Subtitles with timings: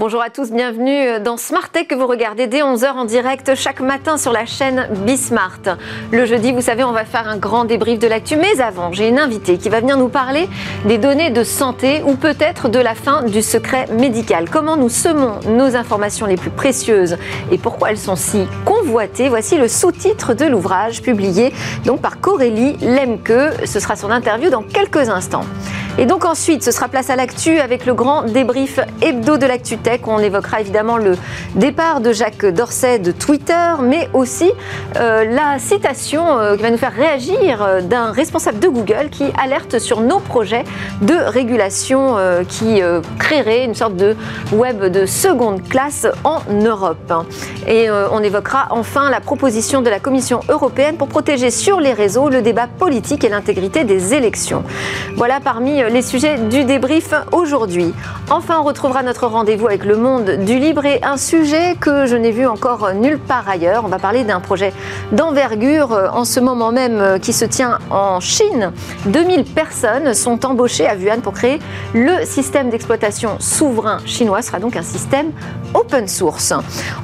[0.00, 3.80] Bonjour à tous, bienvenue dans Smart Tech que vous regardez dès 11h en direct chaque
[3.80, 5.76] matin sur la chaîne Bismart.
[6.10, 9.08] Le jeudi, vous savez, on va faire un grand débrief de l'actu, mais avant, j'ai
[9.08, 10.48] une invitée qui va venir nous parler
[10.86, 14.48] des données de santé ou peut-être de la fin du secret médical.
[14.48, 17.18] Comment nous semons nos informations les plus précieuses
[17.52, 19.28] et pourquoi elles sont si convoitées?
[19.28, 21.52] Voici le sous-titre de l'ouvrage publié
[21.84, 23.66] donc par Corélie Lemke.
[23.66, 25.44] Ce sera son interview dans quelques instants.
[26.00, 29.76] Et donc ensuite, ce sera place à l'actu avec le grand débrief hebdo de l'actu
[29.76, 30.00] tech.
[30.06, 31.12] On évoquera évidemment le
[31.56, 34.50] départ de Jacques Dorset de Twitter, mais aussi
[34.96, 39.24] euh, la citation euh, qui va nous faire réagir euh, d'un responsable de Google qui
[39.38, 40.64] alerte sur nos projets
[41.02, 42.16] de régulation
[42.48, 42.80] qui
[43.18, 44.16] créerait une sorte de
[44.52, 47.12] web de seconde classe en Europe.
[47.66, 52.28] Et on évoquera enfin la proposition de la Commission européenne pour protéger sur les réseaux
[52.28, 54.62] le débat politique et l'intégrité des élections.
[55.16, 57.92] Voilà parmi les sujets du débrief aujourd'hui.
[58.30, 62.14] Enfin, on retrouvera notre rendez-vous avec le monde du libre et un sujet que je
[62.16, 63.84] n'ai vu encore nulle part ailleurs.
[63.84, 64.72] On va parler d'un projet
[65.12, 68.72] d'envergure euh, en ce moment même euh, qui se tient en Chine.
[69.06, 71.58] 2000 personnes sont embauchées à Wuhan pour créer
[71.92, 74.42] le système d'exploitation souverain chinois.
[74.42, 75.32] Ce sera donc un système
[75.74, 76.52] open source.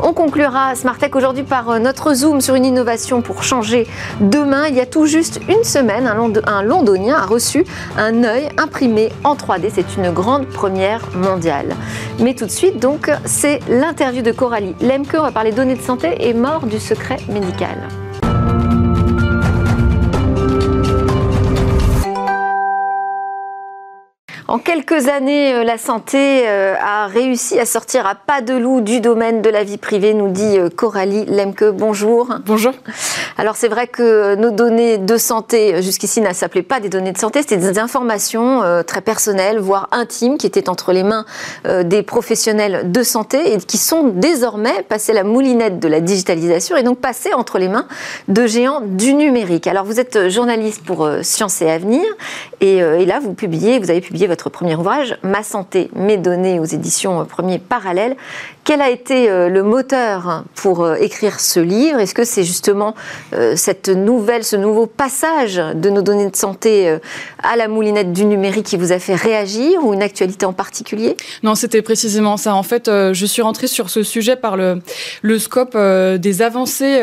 [0.01, 3.89] On conclura Smart Tech aujourd'hui par euh, notre zoom sur une innovation pour changer
[4.21, 4.67] demain.
[4.69, 6.07] Il y a tout juste une semaine,
[6.47, 7.65] un londonien a reçu
[7.99, 9.71] un œil, imprimé en 3D.
[9.73, 11.75] C'est une grande première mondiale.
[12.19, 15.15] Mais tout de suite, donc, c'est l'interview de Coralie Lemke.
[15.15, 17.77] On va parler données de santé et mort du secret médical.
[24.49, 28.81] En quelques années, euh, la santé euh, a réussi à sortir à pas de loup
[28.81, 31.65] du domaine de la vie privée, nous dit euh, Coralie Lemke.
[31.65, 32.33] Bonjour.
[32.47, 32.73] Bonjour.
[33.39, 37.19] Alors c'est vrai que nos données de santé, jusqu'ici, ne s'appelaient pas des données de
[37.19, 41.27] santé, c'était des informations très personnelles, voire intimes, qui étaient entre les mains
[41.85, 46.83] des professionnels de santé et qui sont désormais passées la moulinette de la digitalisation et
[46.83, 47.87] donc passées entre les mains
[48.29, 49.67] de géants du numérique.
[49.67, 52.05] Alors vous êtes journaliste pour Sciences et Avenir
[52.63, 56.61] et, et là vous publiez, vous avez publié votre premier ouvrage, Ma santé, mes données
[56.61, 58.17] aux éditions Premier Parallèle.
[58.67, 62.01] Quel a été euh, le moteur pour euh, écrire ce livre?
[62.01, 62.97] Est-ce que c'est justement
[63.33, 66.99] euh, cette nouvelle, ce nouveau passage de nos données de santé
[67.45, 71.17] à la moulinette du numérique qui vous a fait réagir ou une actualité en particulier?
[71.45, 72.57] Non, c'était précisément ça.
[72.57, 74.81] En fait, je suis rentrée sur ce sujet par le,
[75.39, 77.01] scope des avancées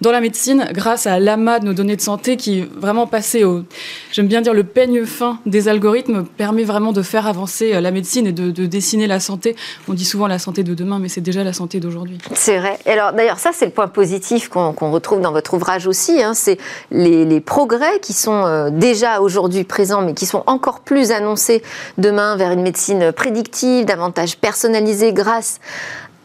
[0.00, 3.64] dans la médecine grâce à l'amas de nos données de santé qui vraiment passé au,
[4.12, 8.28] j'aime bien dire, le peigne fin des algorithmes permet vraiment de faire avancer la médecine
[8.28, 9.56] et de dessiner la santé.
[9.88, 12.18] On dit souvent la santé de demain mais c'est déjà la santé d'aujourd'hui.
[12.34, 12.78] C'est vrai.
[12.86, 16.22] alors d'ailleurs, ça c'est le point positif qu'on retrouve dans votre ouvrage aussi.
[16.22, 16.34] Hein.
[16.34, 16.58] c'est
[16.90, 21.62] les, progrès qui sont euh, déjà aujourd'hui présents, mais qui sont encore plus annoncés
[21.98, 25.58] demain vers une médecine prédictive, davantage personnalisée grâce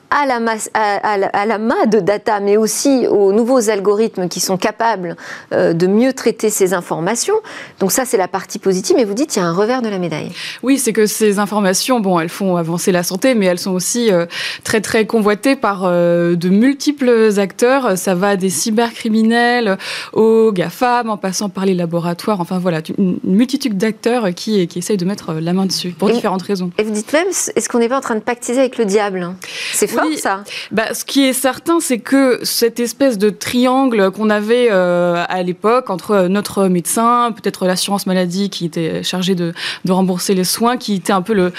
[0.10, 4.58] à la, masse, à, la, main de data, mais aussi aux nouveaux algorithmes qui sont
[4.58, 5.16] capables
[5.52, 7.36] euh, de mieux traiter ces informations.
[7.80, 8.96] Donc ça, c'est la partie positive.
[8.98, 10.32] Mais vous dites, il y a un revers de la médaille.
[10.64, 14.12] Oui, c'est que ces informations, bon, elles font avancer la santé, mais elles sont aussi
[14.12, 14.26] euh,
[14.64, 17.98] très, très convoitées par euh, de multiples acteurs.
[17.98, 19.78] Ça va des cybercriminels
[20.14, 22.40] aux GAFAM, en passant par les laboratoires.
[22.40, 26.44] Enfin, voilà, une multitude d'acteurs qui, qui essayent de mettre la main dessus, pour différentes
[26.44, 26.72] raisons.
[26.78, 29.34] Et vous dites même, est-ce qu'on n'est pas en train de pactiser avec le diable
[29.74, 30.44] C'est fort ça.
[30.72, 35.44] Bah, ce qui est certain, c'est que cette espèce de triangle qu'on avait euh, à
[35.44, 39.54] l'époque entre notre médecin, peut-être l'assurance maladie qui était chargée de,
[39.88, 41.54] rembourser les soins, qui était un peu le,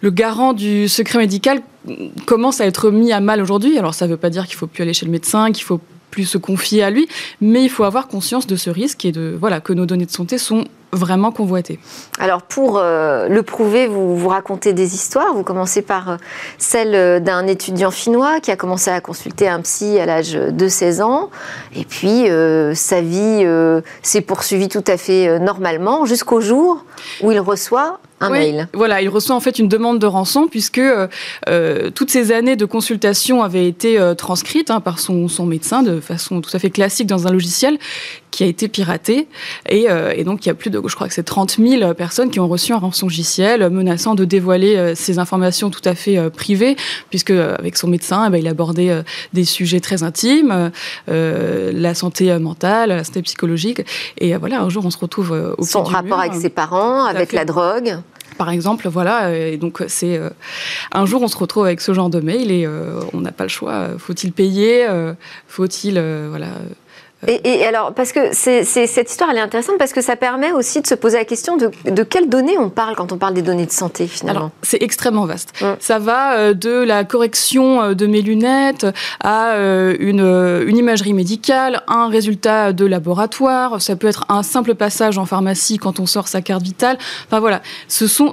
[0.00, 1.62] le garant du secret médical,
[2.26, 3.78] commence à être mis à mal aujourd'hui.
[3.78, 5.80] Alors ça ne veut pas dire qu'il faut plus aller chez le médecin, qu'il faut
[6.10, 7.08] plus se confier à lui,
[7.40, 10.10] mais il faut avoir conscience de ce risque et de voilà que nos données de
[10.10, 11.78] santé sont vraiment convoité.
[12.18, 15.34] Alors pour euh, le prouver, vous, vous racontez des histoires.
[15.34, 16.16] Vous commencez par euh,
[16.58, 20.68] celle euh, d'un étudiant finnois qui a commencé à consulter un psy à l'âge de
[20.68, 21.30] 16 ans.
[21.74, 22.26] Et puis
[22.74, 23.46] sa vie
[24.02, 26.84] s'est poursuivie tout à fait normalement jusqu'au jour
[27.22, 28.68] où il reçoit un mail.
[28.74, 30.80] Voilà, il reçoit en fait une demande de rançon puisque
[31.94, 36.40] toutes ces années de consultation avaient été transcrites hein, par son, son, médecin de façon
[36.40, 37.78] tout à fait classique dans un logiciel
[38.30, 39.26] qui a été piraté.
[39.68, 42.30] Et, et donc il y a plus de je crois que c'est 30 000 personnes
[42.30, 46.30] qui ont reçu un rançongiciel menaçant de dévoiler euh, ces informations tout à fait euh,
[46.30, 46.76] privées,
[47.10, 49.02] puisque euh, avec son médecin, eh ben, il abordait
[49.32, 50.70] des sujets très intimes,
[51.08, 53.82] la santé mentale, la santé psychologique.
[54.18, 57.44] Et voilà, un jour, on se retrouve au Son rapport avec ses parents, avec la
[57.44, 57.98] drogue.
[58.36, 59.36] Par exemple, voilà.
[59.36, 60.20] Et donc, c'est
[60.92, 62.66] un jour, on se retrouve avec ce genre de mail et
[63.12, 63.88] on n'a pas le choix.
[63.98, 64.86] Faut-il payer
[65.46, 66.00] Faut-il,
[66.30, 66.48] voilà
[67.26, 70.86] et, alors, parce que cette histoire, elle est intéressante parce que ça permet aussi de
[70.86, 73.66] se poser la question de, de quelles données on parle quand on parle des données
[73.66, 74.52] de santé, finalement.
[74.62, 75.52] C'est extrêmement vaste.
[75.80, 78.86] Ça va euh, de la correction euh, de mes lunettes
[79.22, 80.20] à euh, une,
[80.66, 83.82] une, imagerie médicale, un résultat de laboratoire.
[83.82, 86.96] Ça peut être un simple passage en pharmacie quand on sort sa carte vitale.
[87.26, 88.32] Enfin voilà, ce sont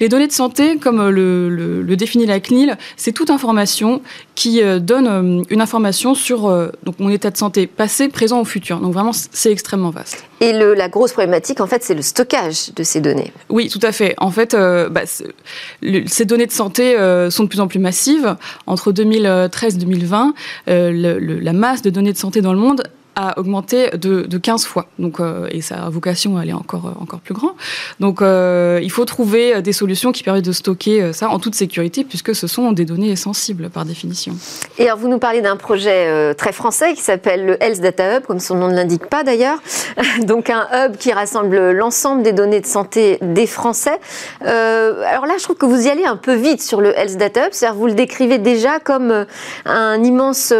[0.00, 4.02] les données de santé, comme le, le, le définit la CNIL, c'est toute information
[4.34, 6.48] qui donne une information sur
[6.82, 8.80] donc mon état de santé passé présent ou futur.
[8.80, 10.24] Donc vraiment, c'est extrêmement vaste.
[10.40, 13.32] Et le, la grosse problématique, en fait, c'est le stockage de ces données.
[13.48, 14.14] Oui, tout à fait.
[14.18, 18.36] En fait, euh, bah, ces données de santé euh, sont de plus en plus massives.
[18.66, 20.34] Entre 2013 et 2020,
[20.68, 22.82] euh, la masse de données de santé dans le monde
[23.14, 24.86] a augmenté de, de 15 fois.
[24.98, 27.52] Donc, euh, et sa vocation, elle est encore, euh, encore plus grande.
[28.00, 32.04] Donc, euh, il faut trouver des solutions qui permettent de stocker ça en toute sécurité,
[32.04, 34.34] puisque ce sont des données sensibles par définition.
[34.78, 38.24] Et alors, vous nous parlez d'un projet très français qui s'appelle le Health Data Hub,
[38.24, 39.58] comme son nom ne l'indique pas d'ailleurs.
[40.22, 43.98] Donc, un hub qui rassemble l'ensemble des données de santé des Français.
[44.40, 47.46] alors là, je trouve que vous y allez un peu vite sur le Health Data
[47.46, 47.52] Hub.
[47.52, 49.26] C'est-à-dire, vous le décrivez déjà comme
[49.66, 50.52] un immense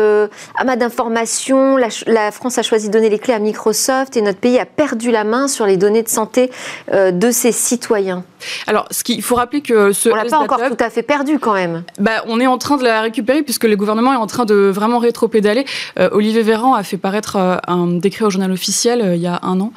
[0.59, 4.59] amas d'informations, la, France a choisi de donner les clés à Microsoft et notre pays
[4.59, 6.51] a perdu la main sur les données de santé
[6.93, 8.25] euh, de ses citoyens.
[8.67, 11.39] Alors, ce qu'il faut rappeler que ce on l'a pas encore tout à fait perdu
[11.39, 11.85] quand même.
[12.01, 14.57] Bah, on est en train de la récupérer puisque le gouvernement est en train de
[14.75, 15.65] vraiment rétro-pédaler.
[16.01, 19.39] Euh, Olivier Véran a fait paraître euh, un décret au journal officiel il y a
[19.45, 19.73] un an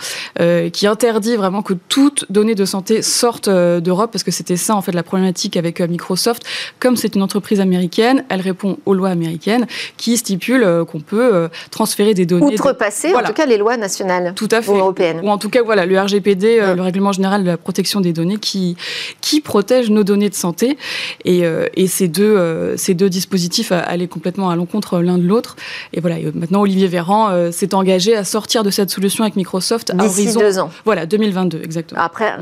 [0.73, 4.81] qui interdit vraiment que toute donnée de santé sorte d'Europe parce que c'était ça en
[4.81, 6.43] fait la problématique avec Microsoft.
[6.79, 9.67] Comme c'est une entreprise américaine, elle répond aux lois américaines
[9.97, 14.47] qui stipulent qu'on peut transférer des données outrepasser, en tout cas, les lois nationales tout
[14.51, 14.71] à fait.
[14.71, 15.21] ou européennes.
[15.23, 18.13] Ou en tout cas, voilà, le RGPD, euh, le Règlement général de la protection des
[18.13, 18.75] données, qui,
[19.21, 20.77] qui protège nos données de santé.
[21.23, 25.27] Et, euh, et ces, deux, euh, ces deux dispositifs allaient complètement à l'encontre l'un de
[25.27, 25.55] l'autre.
[25.93, 30.05] Et voilà, maintenant, Olivier Véran s'est engagé à sortir de cette solution avec Microsoft à
[30.05, 30.39] horizon.
[30.39, 30.69] deux ans.
[30.85, 32.01] Voilà, 2022, exactement.
[32.01, 32.33] Après,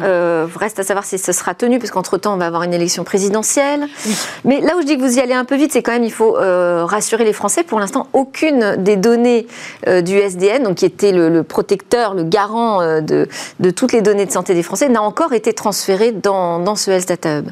[0.55, 3.87] reste à savoir si ce sera tenu, puisqu'entre-temps, on va avoir une élection présidentielle.
[4.45, 6.03] Mais là où je dis que vous y allez un peu vite, c'est quand même,
[6.03, 7.63] il faut rassurer les Français.
[7.63, 9.47] Pour l'instant, aucune des données
[10.03, 13.27] du SDN, donc qui était le, protecteur, le garant euh, de,
[13.59, 16.91] de, toutes les données de santé des Français, n'a encore été transféré dans, dans ce
[16.91, 17.47] Health Data Hub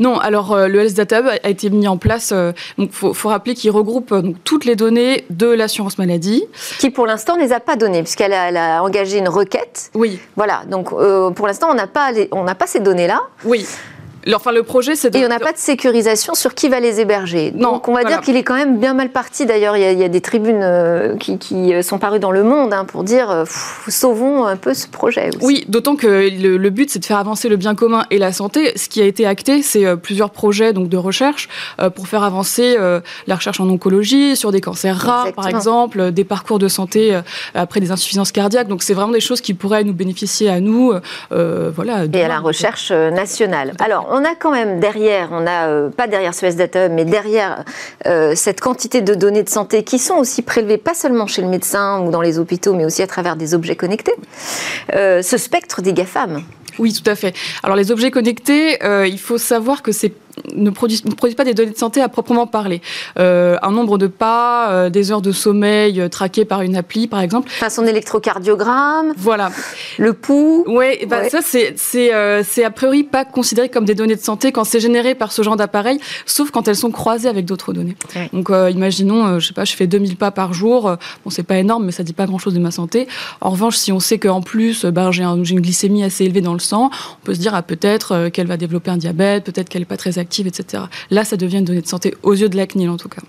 [0.00, 3.14] Non, alors euh, le Health Data Hub a été mis en place, euh, donc faut,
[3.14, 6.44] faut rappeler qu'il regroupe donc, toutes les données de l'assurance maladie.
[6.78, 9.90] Qui pour l'instant ne les a pas données, puisqu'elle a, a, engagé une requête.
[9.94, 10.20] Oui.
[10.36, 13.20] Voilà, donc pour l'instant on n'a pas, on n'a pas ces données-là.
[13.44, 13.66] Oui.
[14.32, 17.52] Enfin, le projet, c'est Et on n'a pas de sécurisation sur qui va les héberger.
[17.54, 19.44] Non, Donc, on va dire qu'il est quand même bien mal parti.
[19.44, 22.84] D'ailleurs, il, y, a des tribunes euh, qui, euh, sont parues dans le monde hein,
[22.84, 23.44] pour dire euh,
[23.88, 25.28] sauvons un peu ce projet.
[25.28, 25.38] Aussi.
[25.42, 28.72] Oui, d'autant que le, but, c'est de faire avancer le bien commun et la santé.
[28.76, 31.48] Ce qui a été acté, c'est plusieurs projets donc, de recherche
[31.94, 32.76] pour faire avancer
[33.26, 37.18] la recherche en oncologie, sur des cancers rares, par exemple, des parcours de santé
[37.54, 38.68] après des insuffisances cardiaques.
[38.68, 40.92] Donc, c'est vraiment des choses qui pourraient nous bénéficier à nous.
[41.30, 43.72] voilà, et à la recherche nationale.
[43.80, 47.64] Alors, on a quand même derrière, on a euh, pas derrière ce S-Data, mais derrière
[48.06, 51.48] euh, cette quantité de données de santé qui sont aussi prélevées pas seulement chez le
[51.48, 54.14] médecin ou dans les hôpitaux, mais aussi à travers des objets connectés,
[54.94, 56.42] euh, ce spectre des GAFAM.
[56.78, 57.34] Oui, tout à fait.
[57.64, 60.12] Alors les objets connectés, il faut savoir que c'est
[60.54, 62.80] ne produisent, ne produisent, pas des données de santé à proprement parler.
[63.18, 67.06] Euh, un nombre de pas, euh, des heures de sommeil euh, traquées par une appli,
[67.06, 67.48] par exemple.
[67.56, 69.12] Enfin, son électrocardiogramme.
[69.16, 69.50] Voilà.
[69.98, 70.64] Le pouls.
[70.66, 71.30] Ouais, bah, ouais.
[71.30, 75.32] ça, c'est, a priori pas considéré comme des données de santé quand c'est généré par
[75.32, 77.96] ce genre d'appareil, sauf quand elles sont croisées avec d'autres données.
[78.14, 78.28] Ouais.
[78.32, 80.82] Donc, imaginons, je sais pas, je fais 2000 pas par jour.
[81.24, 83.08] bon, c'est pas énorme, mais ça dit pas grand chose de ma santé.
[83.40, 86.40] En revanche, si on sait qu'en plus, ben, j'ai, un, j'ai une glycémie assez élevée
[86.40, 86.90] dans le sang,
[87.22, 89.96] on peut se dire, ah, peut-être qu'elle va développer un diabète, peut-être qu'elle est pas
[89.96, 90.84] très etc.
[91.10, 93.22] Là, ça devient une donnée de santé aux yeux de la CNIL en tout cas.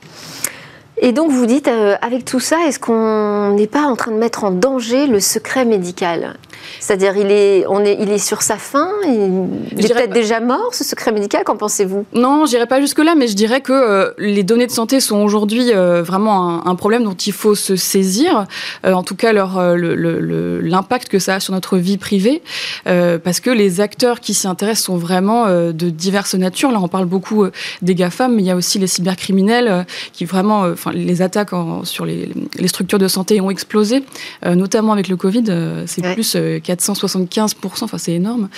[0.98, 4.18] Et donc vous dites, euh, avec tout ça, est-ce qu'on n'est pas en train de
[4.18, 6.38] mettre en danger le secret médical?
[6.80, 10.74] C'est-à-dire, il est, on est, il est sur sa fin Il, est peut-être déjà mort,
[10.74, 12.06] ce secret médical Qu'en pensez-vous?
[12.14, 15.72] Non, j'irai pas jusque-là, mais je dirais que euh, les données de santé sont aujourd'hui
[15.72, 18.46] euh, vraiment un, un, problème dont il faut se saisir.
[18.86, 22.42] Euh, en tout cas, l'impact que ça a sur notre vie privée,
[22.86, 26.72] parce que les acteurs qui s'y intéressent sont vraiment de diverses natures.
[26.72, 27.46] Là, on parle beaucoup
[27.82, 31.84] des GAFAM, mais il y a aussi les cybercriminels qui vraiment, enfin, les attaques en,
[31.84, 34.04] sur les, les, structures de santé ont explosé,
[34.46, 35.46] notamment avec le Covid.
[35.86, 38.50] c'est plus 475%, enfin c'est énorme.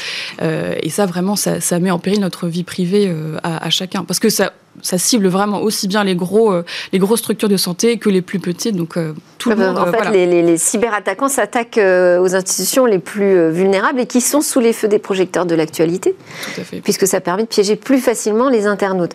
[0.42, 4.04] Euh, et ça, vraiment, ça, met en péril notre vie privée euh, à, à, chacun.
[4.04, 6.54] Parce que ça ça cible vraiment aussi bien les gros,
[6.94, 8.76] les grosses structures de santé que les plus petites.
[8.76, 8.98] Donc
[9.38, 9.78] tout le ah ben, monde.
[9.78, 14.60] En fait, les, les, cyberattaquants s'attaquent aux institutions les plus vulnérables et qui sont sous
[14.60, 16.16] les feux des projecteurs de l'actualité.
[16.84, 19.14] Puisque ça permet de piéger plus facilement les internautes.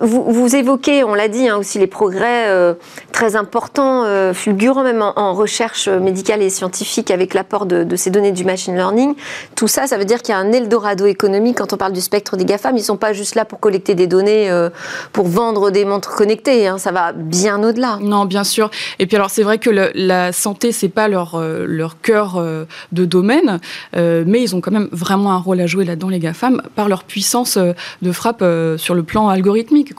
[0.00, 2.74] Vous, vous évoquez, on l'a dit, hein, aussi les progrès
[3.12, 8.32] très importants, fulgurants même en, recherche médicale et scientifique avec l'apport de, de ces données
[8.32, 9.14] du machine learning.
[9.54, 12.00] Tout ça, ça veut dire qu'il y a un Eldorado économique quand on parle du
[12.00, 12.76] spectre des GAFAM.
[12.76, 14.70] Ils ne sont pas juste là pour collecter des données, euh,
[15.12, 16.66] pour vendre des montres connectées.
[16.66, 16.78] Hein.
[16.78, 17.98] Ça va bien au-delà.
[18.00, 18.70] Non, bien sûr.
[18.98, 22.64] Et puis alors, c'est vrai que la santé, c'est pas leur, euh, leur cœur euh,
[22.92, 23.60] de domaine,
[23.94, 27.04] mais ils ont quand même vraiment un rôle à jouer là-dedans, les GAFAM, par leur
[27.04, 28.44] puissance de frappe
[28.76, 29.92] sur le plan algorithmique.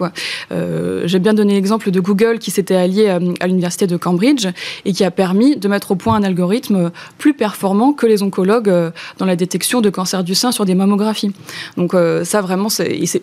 [0.52, 4.48] J'ai bien donné l'exemple de Google qui s'était allié à l'université de Cambridge
[4.86, 8.92] et qui a permis de mettre au point un algorithme plus performant que les oncologues
[9.18, 11.32] dans la détection de cancer du sein sur des mammographies.
[11.78, 12.70] Donc euh, ça vraiment,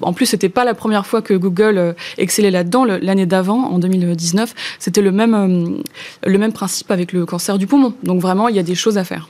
[0.02, 2.84] en plus c'était pas la première fois que Google euh, excellait là-dedans.
[2.84, 5.82] L'année d'avant, en 2019, c'était le même, euh,
[6.24, 7.94] le même principe avec le cancer du poumon.
[8.02, 9.28] Donc vraiment, il y a des choses à faire.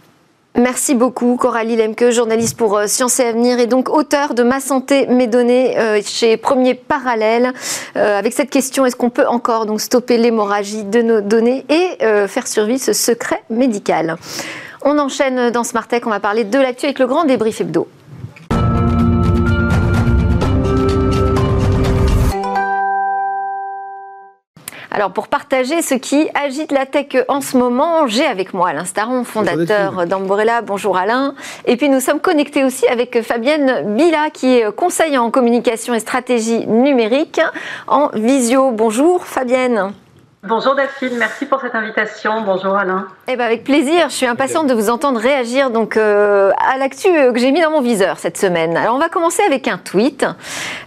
[0.59, 5.07] Merci beaucoup Coralie Lemke, journaliste pour Sciences et Avenir et donc auteur de Ma santé,
[5.07, 7.53] mes données chez Premier Parallèle.
[7.95, 12.47] avec cette question, est-ce qu'on peut encore donc stopper l'hémorragie de nos données et faire
[12.47, 14.17] survivre ce secret médical?
[14.81, 17.87] On enchaîne dans Smart Tech, on va parler de l'actu avec le grand débrief hebdo.
[24.97, 28.87] Alors pour partager ce qui agite la tech en ce moment, j'ai avec moi Alain
[28.87, 30.63] Staron, fondateur d'Amborella.
[30.63, 31.35] Bonjour Alain.
[31.67, 36.01] Et puis nous sommes connectés aussi avec Fabienne Bila qui est conseillère en communication et
[36.01, 37.43] stratégie numérique
[37.89, 38.71] en visio.
[38.71, 39.93] Bonjour Fabienne.
[40.43, 42.41] Bonjour Delphine, merci pour cette invitation.
[42.41, 43.09] Bonjour Alain.
[43.29, 47.09] Eh ben avec plaisir, je suis impatiente de vous entendre réagir donc euh, à l'actu
[47.35, 48.79] que j'ai mis dans mon viseur cette semaine.
[48.79, 50.25] Alors on va commencer avec un tweet,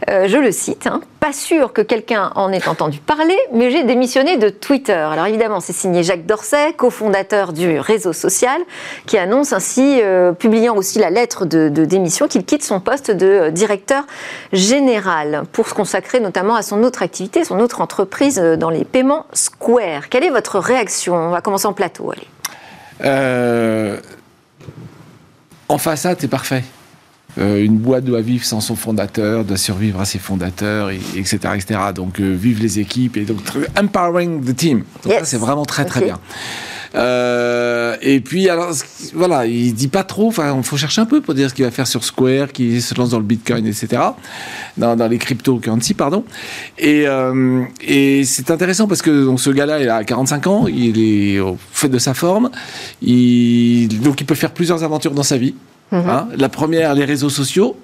[0.09, 1.01] euh, je le cite, hein.
[1.19, 4.93] Pas sûr que quelqu'un en ait entendu parler, mais j'ai démissionné de Twitter.
[4.93, 8.61] Alors évidemment c'est signé Jacques Dorset, cofondateur du réseau social,
[9.05, 10.01] qui annonce ainsi,
[10.39, 14.05] publiant aussi la lettre de, démission, qu'il quitte son poste de directeur
[14.53, 19.25] général pour se consacrer notamment à son autre activité, son autre entreprise dans les paiements
[19.33, 20.09] Square.
[20.09, 21.15] Quelle est votre réaction?
[21.15, 22.27] On va commencer en plateau, allez.
[23.03, 23.97] Euh,
[25.67, 26.63] en façade, c'est parfait.
[27.37, 31.79] Euh, une boîte doit vivre sans son fondateur, doit survivre à ses fondateurs, etc., etc.
[31.93, 33.39] Donc, euh, vive les équipes et donc
[33.79, 34.83] empowering the team.
[35.03, 36.19] Donc c'est vraiment très très bien.
[36.95, 38.71] Euh, et puis, alors,
[39.13, 40.27] voilà, il dit pas trop.
[40.27, 42.81] Enfin, il faut chercher un peu pour dire ce qu'il va faire sur Square, qui
[42.81, 44.01] se lance dans le Bitcoin, etc.
[44.77, 46.23] Dans, dans les cryptocurrencies, pardon.
[46.77, 50.99] Et, euh, et c'est intéressant parce que donc, ce gars-là, il a 45 ans, il
[50.99, 52.49] est au fait de sa forme.
[53.01, 55.55] Il, donc, il peut faire plusieurs aventures dans sa vie.
[55.91, 56.09] Mm-hmm.
[56.09, 56.27] Hein.
[56.37, 57.75] La première, les réseaux sociaux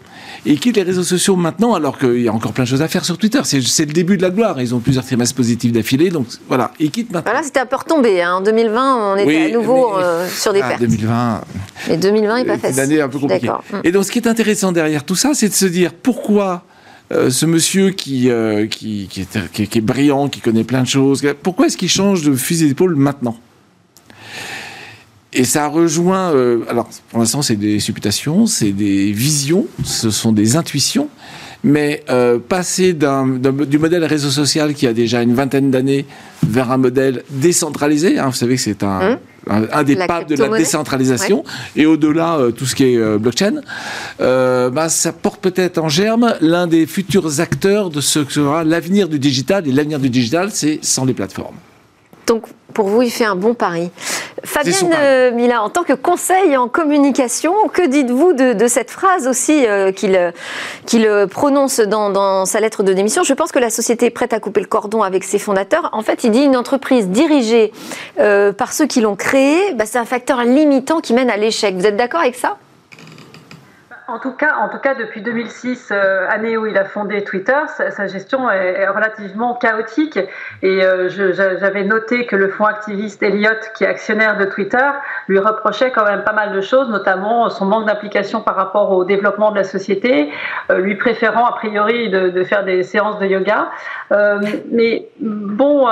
[0.45, 2.88] et quitte les réseaux sociaux maintenant alors qu'il y a encore plein de choses à
[2.88, 3.39] faire sur Twitter.
[3.43, 4.62] C'est le début de la gloire.
[4.62, 6.09] Ils ont plusieurs trimestres positifs d'affilée.
[6.09, 7.31] Donc voilà, il quitte maintenant.
[7.31, 8.21] Voilà, c'était un peu retombé.
[8.21, 8.35] Hein.
[8.35, 10.81] En 2020, on était à nouveau euh, sur des ah, pertes.
[10.81, 11.41] 2020.
[11.89, 12.77] Mais 2020 n'est pas facile.
[12.77, 13.51] Une année un peu compliquée.
[13.83, 16.63] Et donc ce qui est intéressant derrière tout ça, c'est de se dire pourquoi.
[17.12, 20.88] Euh, ce monsieur qui, euh, qui, qui, est, qui, est, brillant, qui connaît plein de
[20.88, 23.38] choses, pourquoi est-ce qu'il change de fusil d'épaule maintenant?
[25.35, 30.31] Et ça rejoint, euh, alors pour l'instant c'est des supputations, c'est des visions, ce sont
[30.31, 31.09] des intuitions,
[31.63, 36.05] mais euh, passer du modèle réseau social qui a déjà une vingtaine d'années
[36.47, 39.17] vers un modèle décentralisé, hein, vous savez que c'est un,
[39.49, 39.67] hum.
[39.71, 41.43] un, des papes de la décentralisation,
[41.75, 43.61] et au-delà euh, tout ce qui est blockchain,
[44.19, 49.09] bah, ça porte peut-être en germe l'un des futurs acteurs de ce que sera l'avenir
[49.09, 51.57] du digital, et l'avenir du digital c'est sans les plateformes.
[52.25, 52.45] Donc
[52.75, 53.89] pour vous, il fait un bon pari.
[54.44, 59.65] Fabienne euh, Mila, en tant que conseil en communication, que dites-vous de, cette phrase aussi
[59.65, 63.24] euh, qu'il prononce dans, sa lettre de démission?
[63.24, 65.89] Je pense que la société est prête à couper le cordon avec ses fondateurs.
[65.94, 67.72] En fait, il dit une entreprise dirigée
[68.20, 71.75] euh, par ceux qui l'ont créée, bah, c'est un facteur limitant qui mène à l'échec.
[71.75, 72.58] Vous êtes d'accord avec ça?
[74.07, 77.57] En tout cas, en tout cas, depuis 2006, euh, année où il a fondé Twitter,
[77.67, 80.19] sa, gestion est, relativement chaotique.
[80.62, 84.88] Et euh, j'avais noté que le fonds activiste Elliott, qui est actionnaire de Twitter,
[85.27, 89.05] lui reprochait quand même pas mal de choses, notamment son manque d'implication par rapport au
[89.05, 90.31] développement de la société,
[90.69, 93.71] euh, lui préférant a priori de, de, faire des séances de yoga.
[94.71, 95.89] mais bon,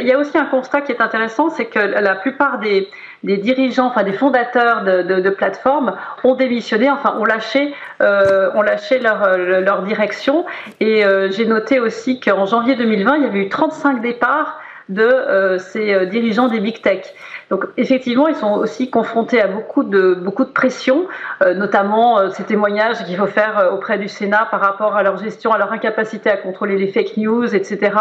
[0.00, 2.88] il y a aussi un constat qui est intéressant, c'est que la plupart des
[3.22, 8.98] des dirigeants, enfin des fondateurs de, plateformes ont démissionné, enfin ont lâché, euh, ont lâché
[8.98, 10.46] leur, euh, direction.
[10.80, 15.56] Et euh, j'ai noté aussi qu'en janvier 2020, il y avait eu 35 départs de
[15.58, 17.14] ces dirigeants des big tech.
[17.48, 21.06] Donc effectivement, ils sont aussi confrontés à beaucoup de beaucoup de pression,
[21.54, 25.58] notamment ces témoignages qu'il faut faire auprès du Sénat par rapport à leur gestion, à
[25.58, 27.92] leur incapacité à contrôler les fake news, etc.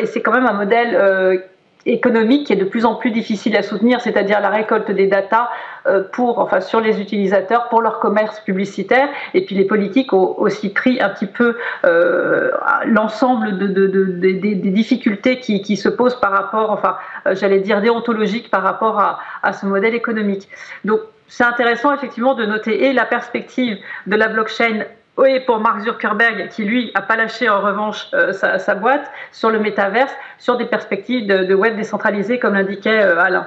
[0.00, 1.44] et c'est quand même un modèle
[1.86, 5.48] économique qui est de plus en plus difficile à soutenir, c'est-à-dire la récolte des datas
[5.86, 9.08] euh, pour, enfin, sur les utilisateurs pour leur commerce publicitaire.
[9.34, 12.50] Et puis les politiques ont aussi pris un petit peu euh,
[12.84, 16.96] l'ensemble de, de, de, des difficultés qui, qui, se posent par rapport, enfin,
[17.26, 20.48] euh, j'allais dire déontologiques par rapport à, à ce modèle économique.
[20.84, 24.84] Donc c'est intéressant effectivement de noter et la perspective de la blockchain
[25.20, 29.50] oui, pour Mark Zuckerberg, qui lui n'a pas lâché en revanche euh, sa, boîte sur
[29.50, 33.46] le métaverse, sur des perspectives de, web décentralisé, comme l'indiquait euh, Alain.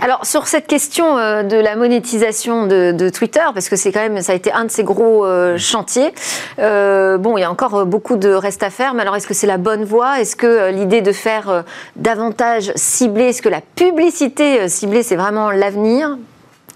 [0.00, 4.20] Alors sur cette question euh, de la monétisation de, Twitter, parce que c'est quand même
[4.20, 5.26] ça a été un de ces gros
[5.56, 6.12] chantiers.
[6.58, 9.46] bon, il y a encore beaucoup de reste à faire, mais alors est-ce que c'est
[9.46, 10.20] la bonne voie?
[10.20, 11.64] Est-ce que l'idée de faire
[11.96, 16.18] davantage ciblé, est-ce que la publicité ciblée c'est vraiment l'avenir?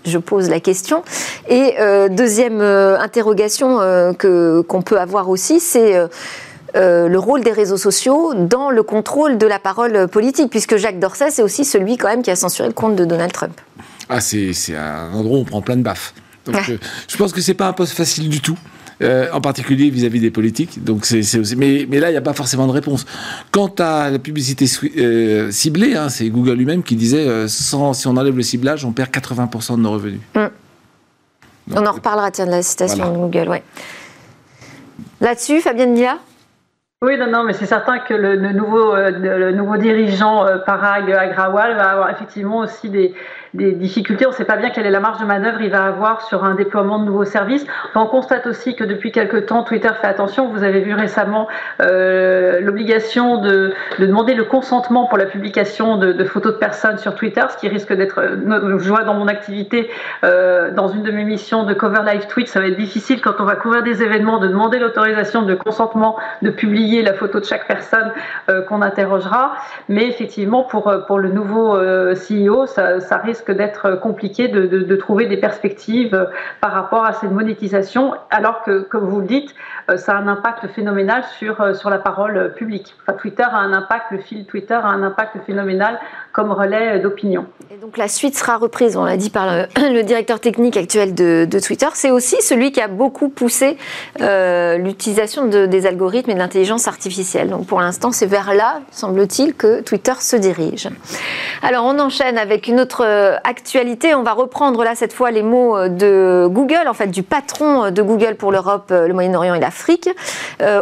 [0.04, 1.02] Je pose la question.
[1.48, 5.94] Et euh, deuxième euh, interrogation euh, que qu'on peut avoir aussi, c'est
[6.76, 11.30] le rôle des réseaux sociaux dans le contrôle de la parole politique, puisque Jacques Dorset,
[11.30, 13.60] c'est aussi celui quand même qui a censuré le compte de Donald Trump.
[14.08, 16.14] Ah, c'est un endroit où on prend plein de baffes.
[16.46, 16.56] Donc,
[17.08, 18.58] je pense que c'est pas un poste facile du tout.
[19.04, 20.82] Euh, en particulier vis-à-vis des politiques.
[20.82, 21.20] Donc c'est,
[21.56, 23.04] mais, mais, là, il n'y a pas forcément de réponse.
[23.50, 24.64] Quant à la publicité
[24.96, 28.84] euh, ciblée, hein, c'est Google lui-même qui disait euh, sans, si on enlève le ciblage,
[28.84, 30.20] on perd 80% de nos revenus.
[30.34, 30.46] Mm.
[31.74, 33.48] on en reparlera, tiens, de la citation de Google.
[33.48, 33.62] Ouais.
[35.20, 36.18] Là-dessus, Fabienne Mila
[37.02, 41.90] oui, non, non, mais c'est certain que le, nouveau, le nouveau dirigeant Parag Agrawal va
[41.90, 43.12] avoir effectivement aussi des,
[43.54, 44.26] des difficultés.
[44.26, 46.44] On ne sait pas bien quelle est la marge de manœuvre il va avoir sur
[46.44, 47.64] un déploiement de nouveaux services.
[47.94, 50.48] On constate aussi que depuis quelques temps, Twitter fait attention.
[50.48, 51.46] Vous avez vu récemment
[51.80, 57.14] euh, l'obligation de, de, demander le consentement pour la publication de, photos de personnes sur
[57.14, 59.88] Twitter, ce qui risque d'être, euh, je vois dans mon activité,
[60.24, 63.34] euh, dans une de mes missions de cover live tweet, ça va être difficile quand
[63.38, 67.44] on va couvrir des événements de demander l'autorisation de consentement de publier la photo de
[67.44, 68.12] chaque personne
[68.68, 69.54] qu'on interrogera.
[69.88, 71.76] Mais effectivement, pour, pour le nouveau
[72.14, 76.26] CEO, ça risque d'être compliqué de, trouver des perspectives euh,
[76.60, 79.54] par rapport à cette monétisation, alors que, comme vous le dites,
[79.90, 82.94] euh, ça a un impact phénoménal sur, euh, sur la parole publique.
[83.18, 85.98] Twitter a un impact, le fil Twitter a un impact phénoménal
[86.34, 87.46] comme relais d'opinion.
[87.72, 89.46] Et donc la suite sera reprise, on l'a dit par
[89.78, 91.86] le, directeur technique actuel de, Twitter.
[91.94, 93.78] C'est aussi celui qui a beaucoup poussé
[94.18, 97.48] l'utilisation de, des algorithmes et de l'intelligence artificielle.
[97.48, 100.88] Donc pour l'instant, c'est vers là, semble-t-il, que Twitter se dirige.
[101.62, 103.04] Alors on enchaîne avec une autre
[103.44, 104.14] actualité.
[104.14, 107.84] On va reprendre là cette fois les mots euh, de Google, en fait du patron
[107.84, 110.08] euh, de Google pour l'Europe, euh, le Moyen-Orient et l'Afrique,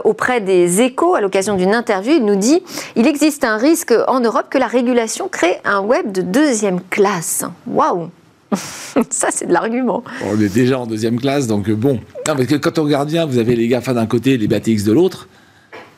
[0.05, 2.15] auprès des échos à l'occasion d'une interview.
[2.15, 2.63] Il nous dit
[2.97, 7.45] il existe un risque en Europe que la régulation crée un web de deuxième classe.
[7.67, 8.11] Waouh
[9.11, 10.05] ça, c'est de l'argument.
[10.27, 11.95] On est déjà en deuxième classe, donc bon.
[11.95, 14.47] Non, parce que quand on regarde bien, vous avez les GAFA d'un côté et les
[14.47, 15.27] BATX de l'autre.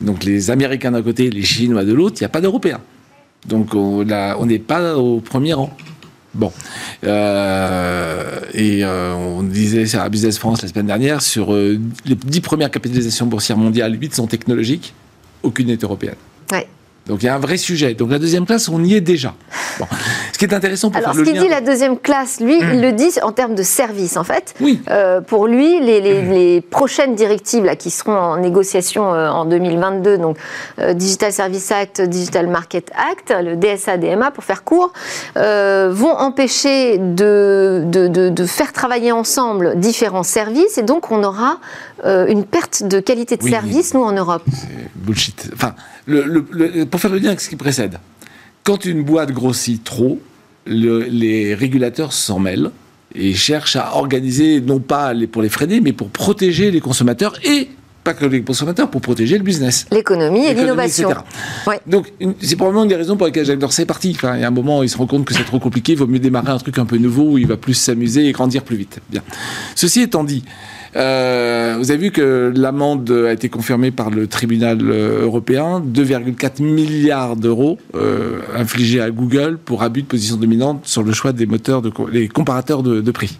[0.00, 2.80] Donc les Américains d'un côté les Chinois de l'autre, il n'y a pas d'Européens.
[3.46, 5.76] Donc on n'est pas au premier rang.
[6.34, 6.52] Bon.
[7.04, 12.16] Euh, et euh, on disait sur la Business France la semaine dernière, sur euh, les
[12.16, 14.94] dix premières capitalisations boursières mondiales, huit sont technologiques,
[15.42, 16.16] aucune n'est européenne.
[16.50, 16.66] Ouais.
[17.06, 17.94] Donc il y a un vrai sujet.
[17.94, 19.34] Donc la deuxième classe, on y est déjà.
[19.78, 19.86] Bon.
[20.32, 22.80] Ce qui est intéressant pour Alors, ce qu'il dit la deuxième classe, lui, il hmm.
[22.80, 24.54] le dit en termes de service, en fait.
[24.60, 24.80] Oui.
[24.90, 26.32] Euh, pour lui, les, les, hmm.
[26.32, 30.38] les, prochaines directives là, qui seront en négociation euh, en 2022, donc
[30.78, 34.92] euh, Digital Service Act, Digital Market Act, le DSA-DMA, pour faire court,
[35.36, 41.58] vont empêcher de, de, de, de, faire travailler ensemble différents services, et donc on aura
[42.04, 44.44] euh, une perte de qualité de service, nous, en Europe.
[44.94, 45.50] Bullshit.
[45.54, 45.74] Enfin,
[46.06, 47.98] le, pour faire le lien avec ce qui précède,
[48.62, 50.20] quand une boîte grossit trop,
[50.66, 52.70] les régulateurs s'en mêlent
[53.14, 57.68] et cherchent à organiser, non pas pour les freiner, mais pour protéger les consommateurs et
[58.02, 59.86] pas que les consommateurs, pour protéger le business.
[59.90, 61.08] L'économie et l'innovation.
[61.86, 64.12] Donc, c'est probablement une des raisons pour lesquelles Jacques Dorsey est parti.
[64.14, 65.98] Enfin, il y a un moment, il se rend compte que c'est trop compliqué, il
[65.98, 68.62] vaut mieux démarrer un truc un peu nouveau où il va plus s'amuser et grandir
[68.62, 69.00] plus vite.
[69.08, 69.22] Bien.
[69.74, 70.44] Ceci étant dit,
[70.96, 76.62] euh, vous avez vu que l'amende a été confirmée par le tribunal euh, européen, 2,4
[76.62, 81.46] milliards d'euros euh, infligés à Google pour abus de position dominante sur le choix des
[81.46, 83.38] moteurs, de, les comparateurs de, prix.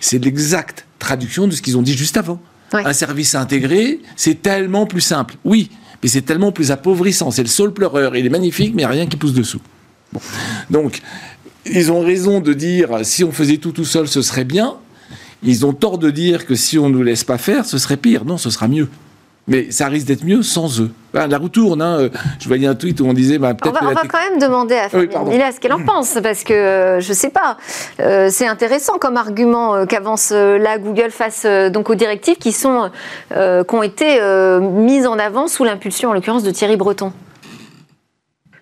[0.00, 2.40] C'est l'exacte traduction de ce qu'ils ont dit juste avant.
[2.72, 5.34] Un service intégré, c'est tellement plus simple.
[5.44, 5.70] Oui,
[6.02, 7.30] mais c'est tellement plus appauvrissant.
[7.30, 8.16] C'est le sol pleureur.
[8.16, 9.60] Il est magnifique, mais il n'y a rien qui pousse dessous.
[10.70, 11.02] Donc,
[11.66, 14.76] ils ont raison de dire si on faisait tout tout seul, ce serait bien.
[15.42, 17.96] Ils ont tort de dire que si on ne nous laisse pas faire, ce serait
[17.96, 18.24] pire.
[18.24, 18.88] Non, ce sera mieux.
[19.48, 20.92] Mais ça risque d'être mieux sans eux.
[21.12, 21.82] la roue tourne.
[21.82, 22.10] Hein.
[22.38, 23.80] Je voyais un tweet où on disait bah, peut-être.
[23.82, 27.08] On va, quand même demander à Fabien ce qu'elle en pense, parce que euh, je
[27.08, 27.56] ne sais pas.
[28.00, 32.90] Euh, c'est intéressant comme argument euh, qu'avance là Google face donc aux directives qui, sont,
[33.30, 34.20] qui ont été
[34.60, 37.12] mises en avant sous l'impulsion, en l'occurrence, de Thierry Breton.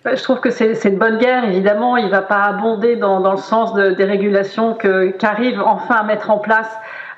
[0.05, 1.97] Bah, je trouve que c'est une bonne guerre, évidemment.
[1.97, 6.31] Il ne va pas abonder dans, le sens de, des régulations qu'arrive enfin à mettre
[6.31, 6.69] en place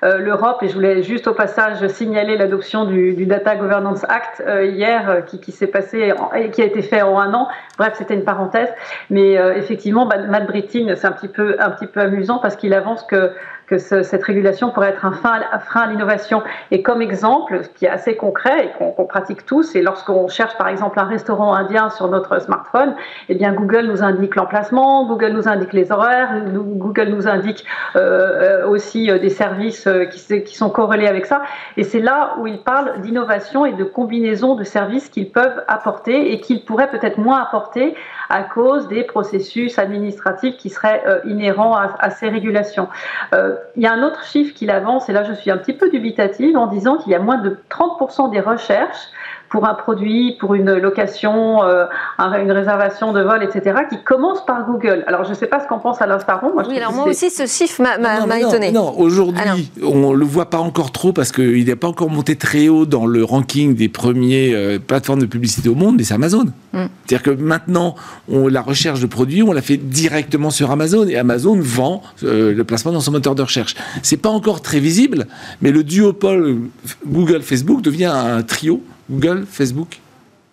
[0.04, 0.64] l'Europe.
[0.64, 5.22] Et je voulais juste au passage signaler l'adoption du, Data Governance Act euh, hier, euh,
[5.22, 7.48] qui, s'est passé et qui a été fait en un an.
[7.78, 8.70] Bref, c'était une parenthèse.
[9.10, 13.04] Mais effectivement, Matt Britting, c'est un petit peu un petit peu amusant parce qu'il avance
[13.04, 13.32] que
[13.72, 15.40] que cette régulation pourrait être un frein,
[15.76, 16.44] à l'innovation.
[16.72, 20.58] Et comme exemple, ce qui est assez concret et qu'on pratique tous, c'est lorsqu'on cherche
[20.58, 22.96] par exemple un restaurant indien sur notre smartphone,
[23.30, 27.64] eh bien Google nous indique l'emplacement, Google nous indique les horaires, Google nous indique
[27.96, 31.42] euh, aussi euh, des services euh, qui, sont corrélés avec ça.
[31.78, 36.34] Et c'est là où il parle d'innovation et de combinaison de services qu'ils peuvent apporter
[36.34, 37.96] et qu'ils pourraient peut-être moins apporter
[38.30, 42.88] à cause des processus administratifs qui seraient euh, inhérents à, ces régulations.
[43.34, 45.74] Euh, il y a un autre chiffre qu'il avance, et là je suis un petit
[45.74, 49.08] peu dubitative, en disant qu'il y a moins de 30% des recherches
[49.52, 51.86] pour un produit, pour une location, euh,
[52.20, 55.04] une réservation de vol, etc., qui commence par Google.
[55.08, 56.54] Alors, je ne sais pas ce qu'en pense Alain Staron.
[56.54, 58.72] Moi, oui, alors moi aussi, ce chiffre m'a étonné.
[58.72, 62.38] Non, aujourd'hui, on ne le voit pas encore trop parce qu'il n'est pas encore monté
[62.38, 66.14] très haut dans le ranking des premiers euh, plateformes de publicité au monde, mais c'est
[66.14, 66.46] Amazon.
[66.72, 66.86] Hmm.
[67.06, 67.96] C'est-à-dire que maintenant,
[68.32, 72.54] on, la recherche de produits, on la fait directement sur Amazon et Amazon vend euh,
[72.54, 73.76] le placement dans son moteur de recherche.
[74.02, 75.28] C'est pas encore très visible,
[75.62, 76.60] mais le duopole
[77.06, 80.00] Google-Facebook devient un trio Google, Facebook,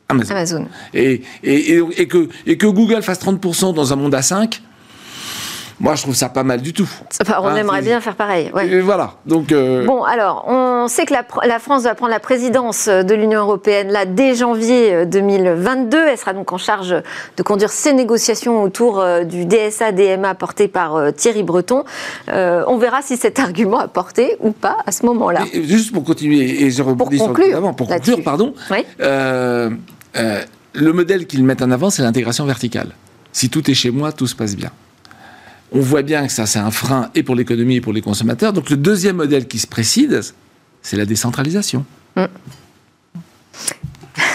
[0.08, 0.66] Amazon.
[0.94, 4.62] Et, et, que, et que Google fasse 30% dans un monde à 5,
[5.80, 6.88] moi, je trouve ça pas mal du tout.
[7.28, 8.50] on hein, aimerait bien faire pareil.
[8.64, 9.12] Et voilà.
[9.26, 9.52] Donc.
[9.52, 13.92] Euh, bon, alors, on sait que la, France va prendre la présidence de l'Union européenne
[13.92, 15.96] là dès janvier 2022.
[15.96, 16.96] Euh, Elle sera donc en charge
[17.36, 21.84] de conduire ces négociations autour euh, du DSA-DMA porté par Thierry Breton.
[22.28, 25.44] on verra si cet argument a porté ou pas à ce moment-là.
[25.52, 28.52] Juste pour continuer et je rebondis pour conclure, sur pour conclure, pardon.
[28.98, 32.88] le modèle qu'ils mettent en avant, c'est l'intégration verticale.
[33.32, 34.70] Si tout est chez moi, tout se passe bien.
[35.72, 38.52] On voit bien que ça, c'est un frein et pour l'économie et pour les consommateurs.
[38.52, 40.34] Donc le deuxième modèle qui se précise,
[40.82, 41.84] c'est la décentralisation.
[42.16, 42.24] Mm.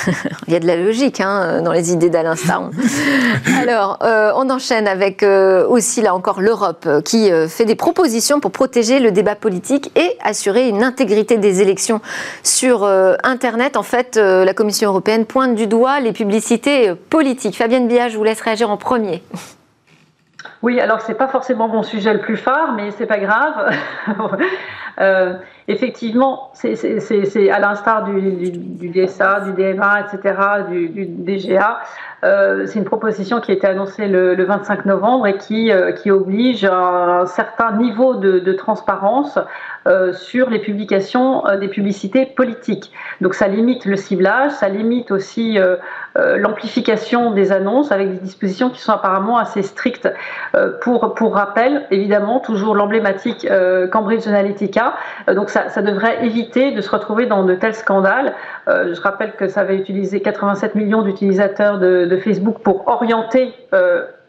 [0.48, 2.72] Il y a de la logique hein, dans les idées d'Alain Staron.
[3.62, 8.40] Alors, euh, on enchaîne avec euh, aussi, là encore, l'Europe euh, qui fait des propositions
[8.40, 12.02] pour protéger le débat politique et assurer une intégrité des élections
[12.44, 12.86] sur
[13.24, 13.78] Internet.
[13.78, 17.58] En fait, la Commission européenne pointe du doigt les publicités politiques.
[17.58, 19.24] Fabienne Biage, je vous laisse réagir en premier.
[20.64, 23.76] Oui, alors c'est pas forcément mon sujet le plus phare, mais c'est pas grave.
[25.02, 25.34] euh,
[25.68, 30.36] effectivement, c'est à l'instar du, DSA, du DMA, etc.,
[30.70, 31.80] du, DGA.
[32.24, 35.92] Euh, c'est une proposition qui a été annoncée le, le 25 novembre et qui, euh,
[36.08, 39.40] oblige un certain niveau de, transparence
[39.88, 42.92] euh, sur les publications des publicités politiques.
[43.20, 45.58] Donc ça limite le ciblage, ça limite aussi
[46.16, 50.08] l'amplification des annonces avec des dispositions qui sont apparemment assez strictes.
[50.82, 53.48] pour, pour rappel, évidemment, toujours l'emblématique
[53.92, 54.94] Cambridge Analytica.
[55.34, 58.34] donc ça, devrait éviter de se retrouver dans de tels scandales.
[58.68, 63.54] je rappelle que ça avait utilisé 87 millions d'utilisateurs de, Facebook pour orienter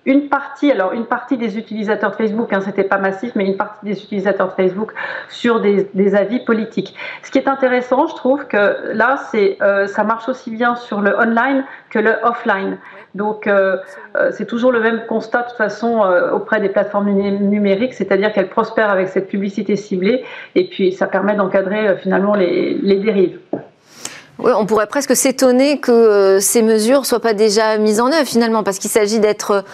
[0.06, 3.56] une partie, alors une partie des utilisateurs de Facebook, hein, c'était pas massif, mais une
[3.56, 4.92] partie des utilisateurs de Facebook
[5.28, 6.94] sur des, avis politiques.
[7.22, 11.16] Ce qui est intéressant, je trouve que là, euh, ça marche aussi bien sur le
[11.18, 12.76] online que le offline.
[13.14, 13.76] Donc, euh,
[14.16, 18.32] euh c'est toujours le même constat de toute façon euh, auprès des plateformes numériques, c'est-à-dire
[18.32, 20.24] qu'elles prospèrent avec cette publicité ciblée,
[20.54, 23.38] et puis ça permet d'encadrer finalement les, les dérives.
[24.40, 28.64] Oui, on pourrait presque s'étonner que ces mesures soient pas déjà mises en œuvre finalement,
[28.64, 29.64] parce qu'il s'agit d'être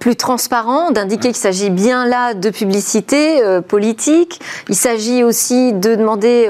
[0.00, 4.40] plus transparent, d'indiquer qu'il s'agit bien là de publicité politique.
[4.68, 6.48] Il s'agit aussi de demander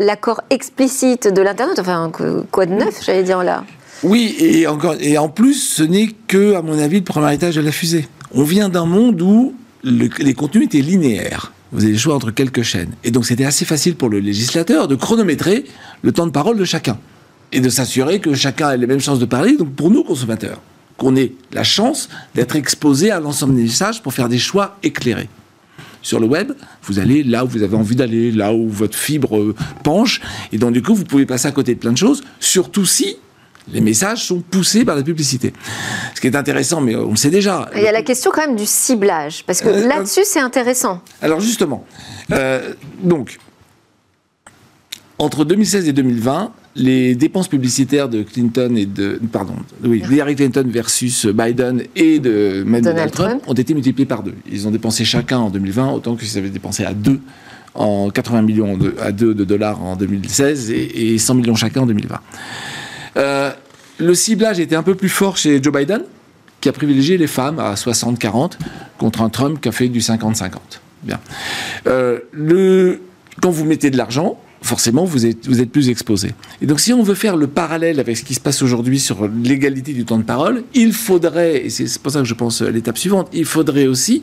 [0.00, 1.78] l'accord explicite de l'internet.
[1.78, 2.12] Enfin,
[2.52, 3.64] quoi de neuf, j'allais dire là?
[4.04, 7.56] Oui, et encore, et en plus, ce n'est que, à mon avis, le premier étage
[7.56, 8.06] de la fusée.
[8.32, 11.52] On vient d'un monde où les contenus étaient linéaires.
[11.72, 12.92] Vous avez le choix entre quelques chaînes.
[13.02, 15.64] Et donc c'était assez facile pour le législateur de chronométrer
[16.02, 16.98] le temps de parole de chacun.
[17.50, 20.60] Et de s'assurer que chacun ait les mêmes chances de parler, donc pour nous consommateurs,
[20.98, 25.28] qu'on ait la chance d'être exposé à l'ensemble des messages pour faire des choix éclairés.
[26.00, 26.52] Sur le web,
[26.84, 30.20] vous allez là où vous avez envie d'aller, là où votre fibre euh, penche,
[30.52, 33.16] et donc du coup vous pouvez passer à côté de plein de choses, surtout si
[33.72, 35.52] les messages sont poussés par la publicité.
[36.14, 37.70] Ce qui est intéressant, mais on le sait déjà.
[37.74, 41.00] Il y a la question quand même du ciblage, parce que euh, là-dessus, c'est intéressant.
[41.22, 41.84] Alors justement,
[42.32, 43.38] euh, donc,
[45.18, 50.64] entre 2016 et 2020, les dépenses publicitaires de Clinton et de pardon, oui, Hillary Clinton
[50.66, 54.34] versus Biden et de Donald, Trump, ont été multipliés par deux.
[54.50, 57.20] Ils ont dépensé chacun en 2020 autant qu'ils avaient dépensé à deux
[57.74, 61.86] en 80 millions de, à deux de dollars en 2016 et, 100 millions chacun en
[61.86, 62.18] 2020.
[63.16, 63.50] Euh,
[63.98, 66.02] le ciblage était un peu plus fort chez Joe Biden,
[66.60, 68.52] qui a privilégié les femmes à 60-40
[68.98, 70.50] contre un Trump qui a fait du 50-50.
[71.02, 71.20] Bien.
[71.86, 72.18] Euh,
[73.40, 76.30] quand vous mettez de l'argent, forcément, vous êtes, vous êtes plus exposé.
[76.62, 79.28] Et donc, si on veut faire le parallèle avec ce qui se passe aujourd'hui sur
[79.28, 82.70] l'égalité du temps de parole, il faudrait, et c'est pour ça que je pense à
[82.70, 84.22] l'étape suivante, il faudrait aussi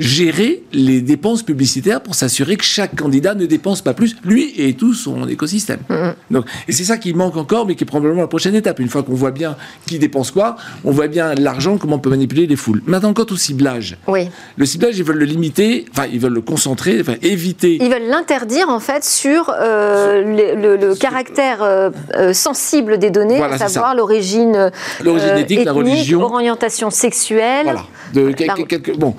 [0.00, 4.74] gérer les dépenses publicitaires pour s'assurer que chaque candidat ne dépense pas plus, lui et
[4.74, 5.80] tout son écosystème.
[6.30, 8.80] Donc, et c'est ça qui manque encore, mais qui est probablement la prochaine étape.
[8.80, 12.10] Une fois qu'on voit bien qui dépense quoi, on voit bien l'argent, comment on peut
[12.10, 12.82] manipuler les foules.
[12.86, 14.28] Maintenant, quant au ciblage, oui.
[14.56, 17.78] le ciblage, ils veulent le limiter, enfin, ils veulent le concentrer, enfin, éviter.
[17.80, 23.58] Ils veulent l'interdire, en fait, sur euh, le, caractère euh, euh, sensible des données, à
[23.58, 24.70] savoir l'origine
[25.04, 27.64] ethnique, la religion, orientation sexuelle.
[27.64, 27.84] Voilà.
[28.14, 28.34] De,
[28.96, 29.14] bon,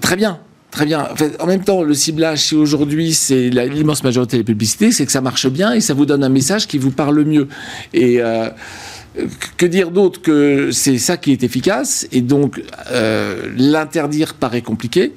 [0.00, 0.40] très bien.
[0.70, 1.08] Très bien.
[1.40, 5.22] En, même temps, le ciblage, si aujourd'hui c'est l'immense majorité des publicités, c'est que ça
[5.22, 7.48] marche bien et ça vous donne un message qui vous parle mieux.
[7.94, 8.50] Et euh,
[9.56, 15.14] que dire d'autre que c'est ça qui est efficace et donc euh, l'interdire paraît compliqué.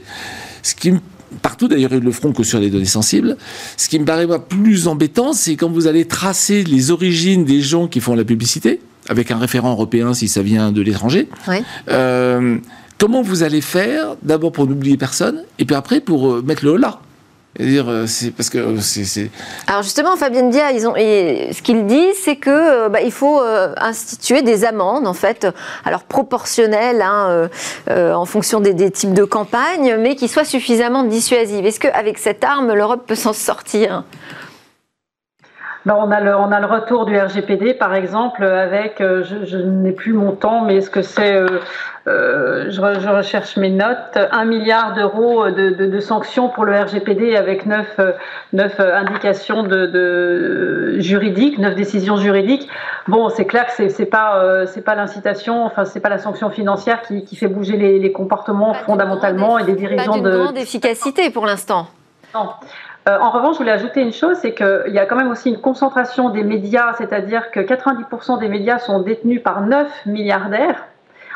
[0.63, 0.93] Ce qui
[1.41, 3.37] partout d'ailleurs ils le feront que sur les données sensibles.
[3.77, 7.87] Ce qui me paraît plus embêtant, c'est quand vous allez tracer les origines des gens
[7.87, 11.27] qui font la publicité avec un référent européen si ça vient de l'étranger.
[11.47, 11.57] Oui.
[11.89, 12.57] Euh,
[13.01, 16.77] comment vous allez faire, d'abord pour n'oublier personne, et puis après pour euh, mettre le
[16.77, 16.99] là
[17.59, 19.29] dire, euh, c'est parce que euh, c'est.
[19.67, 23.41] Alors justement, Fabienne Dia, ils ont, ce qu'ils disent, c'est que bah, il faut
[23.75, 25.47] instituer des amendes, en fait,
[25.83, 27.49] alors proportionnelles hein,
[27.89, 31.65] en fonction des, des, types de campagnes, mais qui soient suffisamment dissuasives.
[31.65, 34.03] Est-ce qu'avec cette arme, l'Europe peut s'en sortir?
[35.85, 39.57] Ben, on, a le, on a le retour du RGPD, par exemple, avec, je, je
[39.57, 41.43] n'ai plus mon temps, mais est-ce que c'est
[42.07, 46.75] euh, je, je, recherche mes notes, un milliard d'euros de, de, de, sanctions pour le
[46.75, 47.99] RGPD avec neuf,
[48.53, 52.67] neuf indications de, de juridiques, neuf décisions juridiques.
[53.07, 56.17] Bon, c'est clair que c'est, c'est pas euh, c'est pas l'incitation, enfin c'est pas la
[56.17, 60.37] sanction financière qui, qui fait bouger les, les comportements fondamentalement et des dirigeants pas de
[60.37, 61.85] grande efficacité pour l'instant.
[62.33, 62.49] Non.
[63.09, 65.49] Euh, en revanche, je voulais ajouter une chose, c'est qu'il y a quand même aussi
[65.49, 70.87] une concentration des médias, c'est-à-dire que 90% des médias sont détenus par 9 milliardaires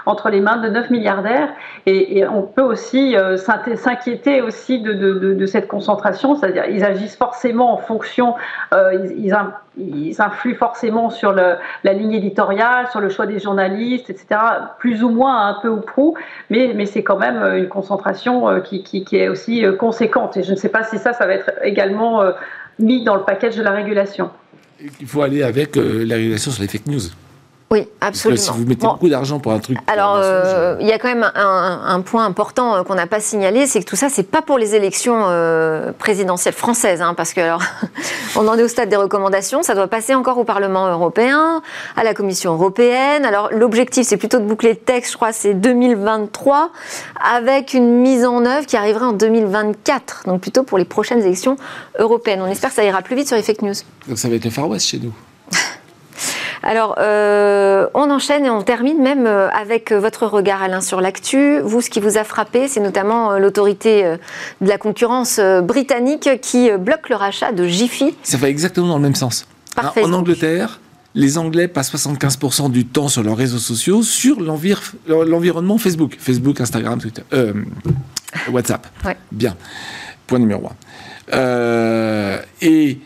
[0.06, 1.50] entre les mains de 9 milliardaires.
[1.86, 7.78] Et, on peut aussi euh, s'inquiéter aussi de, cette concentration, c'est-à-dire ils agissent forcément en
[7.78, 8.36] fonction,
[8.74, 9.34] euh, ils,
[10.22, 14.39] influent forcément sur la ligne éditoriale, sur le choix des journalistes, etc.,
[14.80, 16.15] plus ou moins un peu ou prou,
[16.50, 20.38] mais, c'est quand même une concentration euh, qui, qui, qui, est aussi conséquente.
[20.38, 22.24] Et je ne sais pas si ça, ça va être également
[22.80, 24.30] mis dans le package de la régulation.
[25.00, 27.02] Il faut aller avec la régulation sur les fake news.
[27.71, 28.39] Oui, absolument.
[28.39, 29.80] si vous mettez beaucoup d'argent pour un truc.
[29.88, 33.65] Alors, euh, il y a quand même un, point important euh, qu'on n'a pas signalé,
[33.65, 37.41] c'est que tout ça, c'est pas pour les élections euh, présidentielles françaises, hein, parce que
[37.41, 37.63] alors,
[38.36, 41.63] on en est au stade des recommandations, ça doit passer encore au Parlement européen,
[41.95, 43.25] à la Commission européenne.
[43.25, 46.69] Alors, l'objectif, c'est plutôt de boucler le texte, je crois, c'est 2023,
[47.19, 51.58] avec une mise en œuvre qui arriverait en 2024, donc plutôt pour les prochaines élections
[51.97, 52.43] européennes.
[52.43, 53.73] On espère que ça ira plus vite sur les fake news.
[54.08, 55.13] Donc, ça va être le Far West chez nous.
[56.67, 60.99] Alors, euh, on enchaîne et on termine même euh, avec euh, votre regard, Alain, sur
[60.99, 61.60] l'actu.
[61.60, 64.04] Vous, ce qui vous a frappé, c'est notamment l'autorité
[64.62, 68.15] de la concurrence britannique qui bloque le rachat de Jiffy.
[68.23, 69.47] Ça va exactement dans le même sens.
[69.78, 70.80] en Angleterre,
[71.13, 76.17] les Anglais passent 75% du temps sur leurs réseaux sociaux sur l'environnement Facebook.
[76.19, 77.21] Facebook, Instagram, Twitter,
[78.51, 78.88] WhatsApp.
[79.32, 79.56] Bien.
[80.25, 80.71] Point numéro
[81.32, 82.39] 1.
[82.62, 82.99] et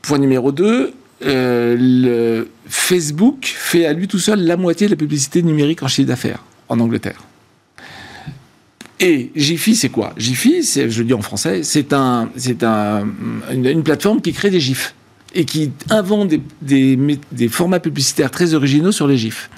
[0.00, 5.42] point numéro 2, le Facebook fait à lui tout seul la moitié de la publicité
[5.42, 7.22] numérique en chiffre d'affaires en Angleterre.
[9.02, 10.14] Et Jiffy, c'est quoi?
[10.16, 12.30] Jiffy, je le dis en français, c'est un,
[12.62, 13.06] un,
[13.52, 14.94] une, plateforme qui crée des GIFs
[15.34, 16.96] et qui invente des,
[17.32, 19.50] des, formats publicitaires très originaux sur les GIFs.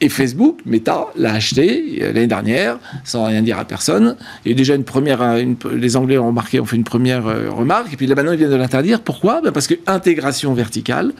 [0.00, 4.16] Et Facebook, Meta, l'a acheté euh, l'année dernière, sans rien dire à personne.
[4.44, 5.36] Eu déjà une première,
[5.72, 8.38] les Anglais ont remarqué, ont fait une première euh, remarque, et puis là maintenant ils
[8.38, 9.00] viennent de l'interdire.
[9.00, 9.40] Pourquoi?
[9.40, 11.12] Ben Parce que intégration verticale,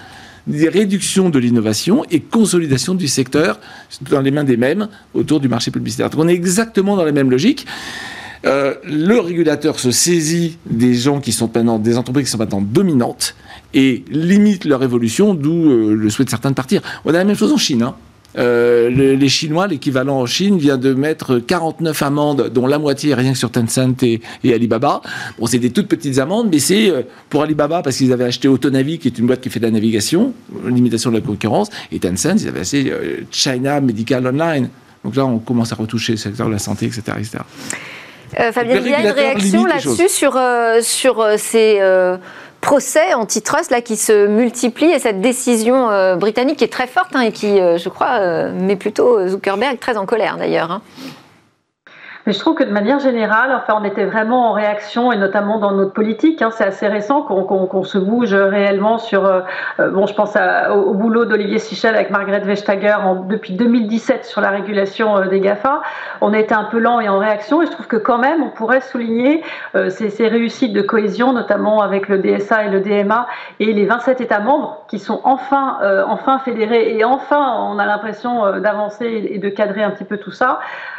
[0.46, 3.58] des réductions de l'innovation et consolidation du secteur
[4.10, 6.10] dans les mains des mêmes autour du marché publicitaire.
[6.10, 7.66] Donc on est exactement dans la même logique.
[8.44, 12.60] Euh, le régulateur se saisit des gens qui sont maintenant, des entreprises qui sont maintenant
[12.60, 13.34] dominantes
[13.74, 16.80] et limite leur évolution, d'où euh, le souhait de certains de partir.
[17.04, 17.82] On a la même chose en Chine.
[17.82, 17.96] Hein.
[18.36, 23.32] Euh, les Chinois, l'équivalent en Chine, vient de mettre 49 amendes, dont la moitié rien
[23.32, 25.00] que sur Tencent et, Alibaba.
[25.38, 28.48] Bon, c'est des toutes petites amendes, mais c'est euh, pour Alibaba parce qu'ils avaient acheté
[28.48, 30.32] Autonavi, qui est une boîte qui fait de la navigation,
[30.66, 32.92] limitation de la concurrence, et Tencent, ils avaient acheté
[33.30, 34.68] China Medical Online.
[35.04, 37.02] Donc là, on commence à retoucher le secteur de la santé, etc.
[37.18, 37.38] etc.
[38.40, 41.80] Euh, Fabien, il y a une réaction là-dessus sur, euh, sur euh, ces
[42.66, 47.20] procès antitrust là, qui se multiplient et cette décision britannique qui est très forte hein,
[47.20, 50.72] et qui, je crois, met plutôt Zuckerberg très en colère d'ailleurs.
[50.72, 50.82] Hein.
[52.26, 55.60] Mais je trouve que de manière générale, enfin, on était vraiment en réaction, et notamment
[55.60, 56.42] dans notre politique.
[56.42, 59.24] Hein, c'est assez récent qu'on se bouge réellement sur.
[59.24, 59.42] Euh,
[59.78, 60.36] euh, bon, je pense
[60.74, 62.96] au, boulot d'Olivier Sichel avec Margaret Vestager
[63.28, 65.82] depuis 2017 sur la régulation euh, des GAFA.
[66.20, 68.50] On était un peu lent et en réaction, et je trouve que quand même, on
[68.50, 69.44] pourrait souligner
[69.88, 73.28] ces, ces, réussites de cohésion, notamment avec le DSA et le DMA
[73.60, 78.58] et les 27 États membres qui sont enfin, enfin fédérés et enfin, on a l'impression
[78.58, 80.58] d'avancer et de cadrer un petit peu tout ça.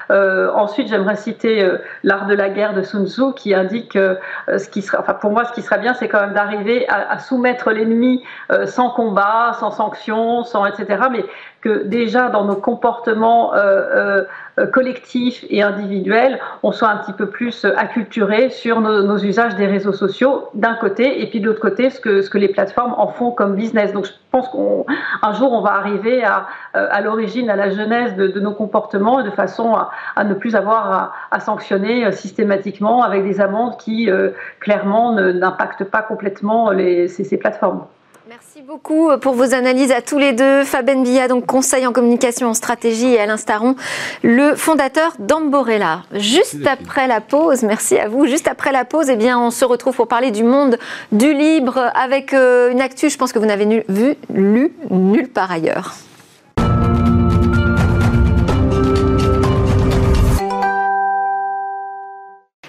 [0.10, 4.16] Euh, ensuite, j'aimerais citer euh, l'art de la guerre de Sun Tzu qui indique euh,
[4.58, 7.12] ce qui sera, enfin pour moi, ce qui serait bien, c'est quand même d'arriver à,
[7.12, 8.24] à, soumettre l'ennemi
[8.66, 11.08] sans combat, sans sanctions, sans etc.
[11.12, 11.26] Mais
[11.62, 14.24] que déjà dans nos comportements euh, euh,
[14.66, 19.94] collectifs et individuels, on soit un petit peu plus acculturé sur nos, usages des réseaux
[19.94, 23.08] sociaux d'un côté, et puis de l'autre côté, ce que, ce que les plateformes en
[23.08, 23.94] font comme business.
[23.94, 28.40] Donc je pense qu'un jour, on va arriver à, à l'origine, à la genèse de,
[28.40, 29.76] nos comportements, de façon
[30.16, 36.02] à, ne plus avoir à, sanctionner systématiquement avec des amendes qui, euh, clairement, n'impactent pas
[36.02, 37.86] complètement les, ces plateformes.
[38.30, 40.66] Merci beaucoup pour vos analyses à tous les deux.
[40.66, 43.76] Faben Billa, donc conseil en communication, en stratégie, et Alain Staron,
[44.22, 46.04] le fondateur d'Amborella.
[46.12, 48.26] Juste après la pause, merci à vous.
[48.26, 50.78] Juste après la pause, eh bien, on se retrouve pour parler du monde
[51.14, 55.52] du libre avec euh, une actu, je pense que vous n'avez vu, lu nulle part
[55.52, 55.96] ailleurs.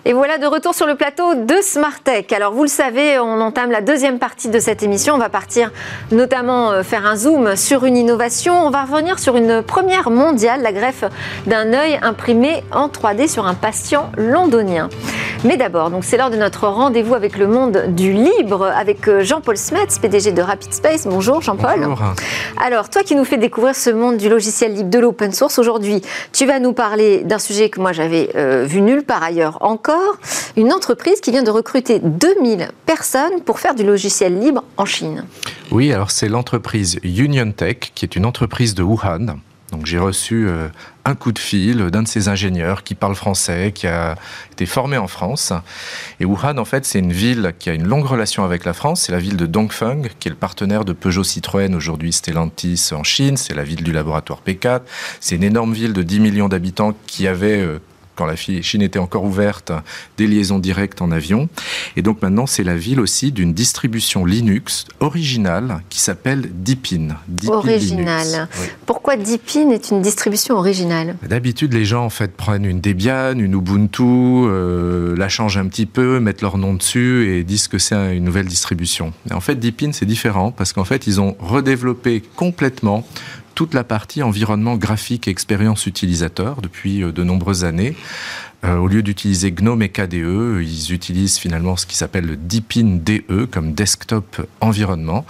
[0.09, 2.33] Et voilà de retour sur le plateau de Smart Tech.
[2.33, 5.15] Alors vous le savez, on entame la deuxième partie de cette émission.
[5.15, 5.71] On va partir
[6.13, 8.55] notamment euh, faire un zoom sur une innovation.
[8.59, 11.05] On va revenir sur une première mondiale, la greffe
[11.47, 14.89] d'un œil imprimé en 3D sur un patient londonien.
[15.45, 19.23] Mais d'abord, donc c'est l'heure de notre rendez-vous avec le monde du libre avec euh,
[19.23, 21.07] Jean-Paul Smets, PDG de Rapid Space.
[21.07, 21.81] Bonjour Jean-Paul.
[21.81, 22.15] Bonjour.
[22.61, 26.03] Alors toi qui nous fais découvrir ce monde du logiciel libre, de l'open source, aujourd'hui
[26.33, 29.98] tu vas nous parler d'un sujet que moi j'avais euh, vu nulle part ailleurs encore,
[30.57, 35.25] une entreprise qui vient de recruter 2000 personnes pour faire du logiciel libre en Chine.
[35.71, 39.39] Oui, alors c'est l'entreprise Union Tech qui est une entreprise de Wuhan
[39.73, 40.69] donc j'ai reçu euh,
[41.05, 44.15] un coup de fil d'un de ces ingénieurs qui parle français, qui a
[44.53, 45.53] été formé en France.
[46.21, 49.03] Et Wuhan, en fait, c'est une ville qui a une longue relation avec la France.
[49.03, 53.05] C'est la ville de Dongfeng, qui est le partenaire de Peugeot Citroën, aujourd'hui Stellantis en
[53.05, 53.37] Chine.
[53.37, 54.81] C'est la ville du laboratoire P4.
[55.21, 57.79] C'est une énorme ville de 10 millions d'habitants qui avait euh,
[58.19, 59.71] quand la Chine était encore ouverte,
[60.17, 61.49] des liaisons directes en avion.
[61.97, 67.17] Et donc maintenant, c'est la ville aussi d'une distribution Linux originale qui s'appelle Deepin.
[67.47, 68.49] originale.
[68.87, 71.17] Pourquoi Deepin est une distribution originale?
[71.23, 75.87] D'habitude, les gens en fait prennent une Debian, une Ubuntu, euh, la changent un petit
[75.87, 79.13] peu, mettent leur nom dessus et disent que c'est une nouvelle distribution.
[79.31, 83.07] Et en fait, Deepin, c'est différent parce qu'en fait, ils ont redéveloppé complètement
[83.59, 87.97] toute la partie environnement graphique et expérience utilisateur depuis euh, de nombreuses années.
[88.65, 92.99] Euh, au lieu d'utiliser GNOME et KDE, ils utilisent finalement ce qui s'appelle le Deepin
[93.05, 95.25] DE comme desktop environnement.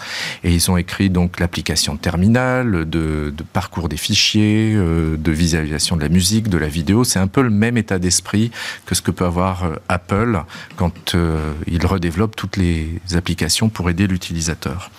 [0.44, 6.02] Et ils ont écrit donc l'application terminale, de, parcours des fichiers, euh, de visualisation de
[6.02, 7.04] la musique, de la vidéo.
[7.04, 8.50] C'est un peu le même état d'esprit
[8.86, 10.42] que ce que peut avoir euh, Apple
[10.76, 11.14] quand
[11.66, 14.90] il redéveloppe toutes les applications pour aider l'utilisateur.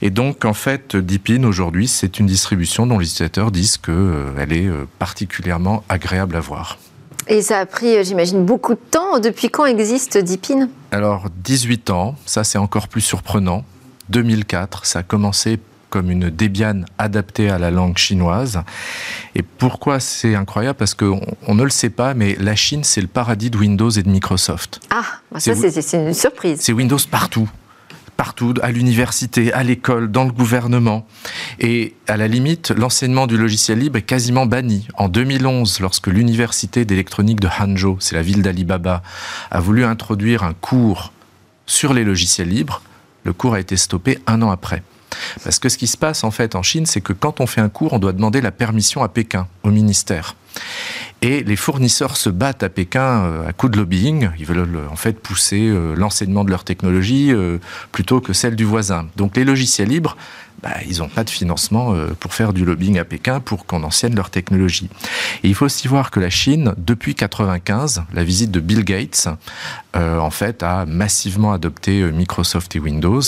[0.00, 4.70] Et donc, en fait, Deepin aujourd'hui, c'est une distribution dont les utilisateurs disent qu'elle est
[4.98, 6.78] particulièrement agréable à voir.
[7.28, 9.18] Et ça a pris, euh, j'imagine, beaucoup de temps.
[9.18, 10.68] Depuis quand existe Deepin?
[10.90, 13.64] Alors, 18 ans, ça c'est encore plus surprenant.
[14.08, 18.60] 2004, ça a commencé comme une Debian adaptée à la langue chinoise.
[19.34, 20.78] Et pourquoi c'est incroyable?
[20.78, 23.90] Parce qu'on on ne le sait pas, mais la Chine, c'est le paradis de Windows
[23.90, 24.80] et de Microsoft.
[24.90, 26.60] Ah, bah ça c'est une surprise.
[26.62, 27.48] C'est Windows partout
[28.22, 31.04] partout, à l'université, à l'école, dans le gouvernement.
[31.58, 34.86] Et à la limite, l'enseignement du logiciel libre est quasiment banni.
[34.94, 39.02] En 2011, lorsque l'université d'électronique de Hangzhou, c'est la ville d'Alibaba,
[39.50, 41.12] a voulu introduire un cours
[41.66, 42.82] sur les logiciels libres,
[43.24, 44.84] le cours a été stoppé un an après.
[45.42, 47.60] Parce que ce qui se passe en fait en Chine, c'est que quand on fait
[47.60, 50.36] un cours, on doit demander la permission à Pékin, au ministère.
[51.22, 54.30] Et les fournisseurs se battent à Pékin euh, à coup de lobbying.
[54.40, 57.58] Ils veulent en fait pousser euh, l'enseignement de leur technologie euh,
[57.92, 59.06] plutôt que celle du voisin.
[59.16, 60.16] Donc les logiciels libres
[60.62, 63.82] bah, ils n'ont pas de financement euh, pour faire du lobbying à Pékin pour qu'on
[63.82, 64.88] enseigne leur technologie.
[65.42, 69.28] Et il faut aussi voir que la Chine, depuis 95, la visite de Bill Gates,
[69.96, 73.20] euh, en fait, a massivement adopté euh, Microsoft et Windows.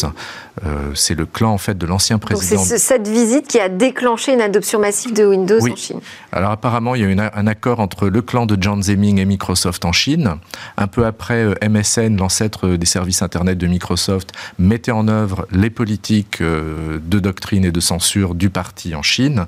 [0.94, 2.62] c'est le clan en fait de l'ancien président.
[2.62, 6.00] C'est cette visite qui a déclenché une adoption massive de Windows en Chine.
[6.30, 9.24] Alors apparemment, il y a eu un accord entre le clan de John Zeming et
[9.24, 10.36] Microsoft en Chine.
[10.76, 16.40] Un peu après, MSN, l'ancêtre des services Internet de Microsoft, mettait en œuvre les politiques
[16.40, 19.46] de doctrine et de censure du parti en Chine.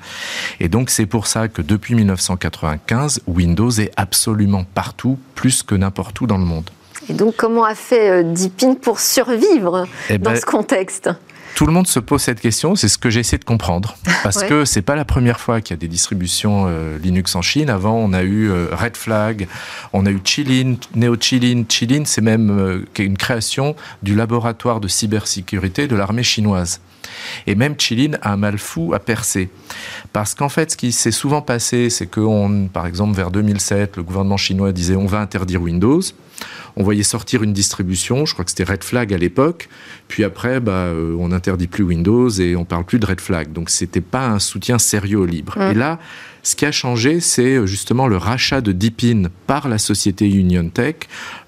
[0.58, 6.20] Et donc c'est pour ça que depuis 1995, Windows est absolument partout, plus que n'importe
[6.20, 6.70] où dans le monde.
[7.08, 11.10] Et donc comment a fait euh, Deepin pour survivre eh dans ben, ce contexte?
[11.54, 13.96] tout le monde se pose cette question, c'est ce que j'ai essayé de comprendre.
[14.22, 17.34] Parce que que c'est pas la première fois qu'il y a des distributions euh, Linux
[17.34, 17.70] en Chine.
[17.70, 19.48] Avant, on a eu euh, Red Flag,
[19.94, 21.64] on a eu Chilin, Neo Chilin.
[21.66, 26.80] Chilin, c'est même une création du laboratoire de cybersécurité de l'armée chinoise.
[27.46, 29.48] Et même Chilin a un mal fou à percer.
[30.12, 34.02] Parce qu'en fait, ce qui s'est souvent passé, c'est que, par exemple, vers 2007, le
[34.02, 36.00] gouvernement chinois disait on va interdire Windows.
[36.76, 39.70] On voyait sortir une distribution, je crois que c'était Red Flag à l'époque,
[40.08, 43.52] puis après, bah, euh, on n'interdit plus Windows et on parle plus de Red Flag.
[43.52, 45.56] Donc c'était pas un soutien sérieux au libre.
[45.58, 45.98] Et là,
[46.42, 50.68] ce qui a changé, c'est euh, justement le rachat de Deepin par la société Union
[50.68, 50.96] Tech,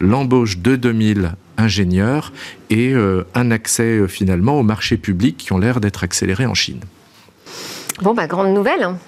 [0.00, 2.32] l'embauche de 2000 ingénieurs
[2.70, 6.54] et euh, un accès euh, finalement au marché public qui ont l'air d'être accélérés en
[6.54, 6.80] Chine.
[8.00, 8.82] Bon, bah, grande nouvelle.
[8.82, 8.98] Hein.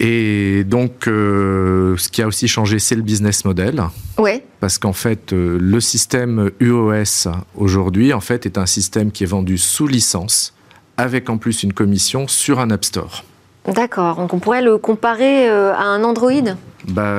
[0.00, 3.82] Et donc, euh, ce qui a aussi changé, c'est le business model.
[4.18, 4.42] Oui.
[4.60, 9.56] Parce qu'en fait, le système UOS aujourd'hui, en fait, est un système qui est vendu
[9.56, 10.54] sous licence,
[10.96, 13.24] avec en plus une commission sur un App Store.
[13.68, 14.16] D'accord.
[14.16, 16.54] Donc, on pourrait le comparer à un Android
[16.88, 17.16] bah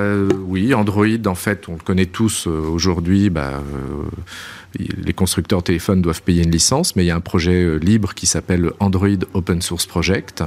[0.47, 3.29] oui, Android, en fait, on le connaît tous aujourd'hui.
[3.29, 3.61] Bah,
[4.77, 8.13] les constructeurs téléphones doivent payer une licence, mais il y a un projet euh, libre
[8.13, 10.43] qui s'appelle Android Open Source Project.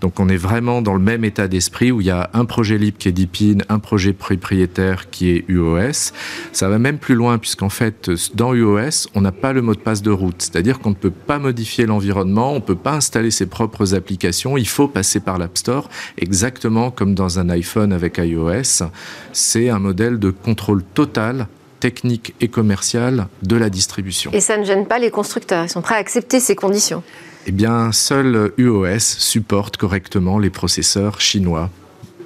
[0.00, 2.78] Donc on est vraiment dans le même état d'esprit où il y a un projet
[2.78, 6.12] libre qui est Deepin, un projet propriétaire qui est UOS.
[6.52, 9.80] Ça va même plus loin puisqu'en fait, dans UOS, on n'a pas le mot de
[9.80, 10.40] passe de route.
[10.40, 14.56] C'est-à-dire qu'on ne peut pas modifier l'environnement, on ne peut pas installer ses propres applications,
[14.56, 15.88] il faut passer par l'App Store,
[16.18, 18.84] exactement comme dans un iPhone avec iOS.
[19.32, 21.46] C'est un modèle de contrôle total
[21.82, 24.30] technique et commerciale de la distribution.
[24.32, 27.02] Et ça ne gêne pas les constructeurs, ils sont prêts à accepter ces conditions
[27.48, 31.70] Eh bien, seul UOS supporte correctement les processeurs chinois.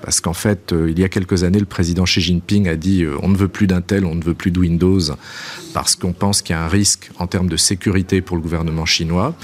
[0.02, 3.02] Parce qu'en fait, euh, il y a quelques années, le président Xi Jinping a dit
[3.02, 5.00] euh, on ne veut plus d'Intel, on ne veut plus de Windows,
[5.72, 8.84] parce qu'on pense qu'il y a un risque en termes de sécurité pour le gouvernement
[8.84, 9.34] chinois.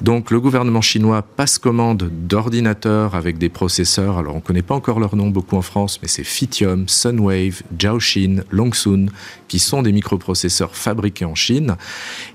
[0.00, 4.74] Donc le gouvernement chinois passe commande d'ordinateurs avec des processeurs, alors on ne connaît pas
[4.74, 9.06] encore leur nom beaucoup en France, mais c'est Phytium, Sunwave, Jiaoxin, Longsun,
[9.46, 11.76] qui sont des microprocesseurs fabriqués en Chine.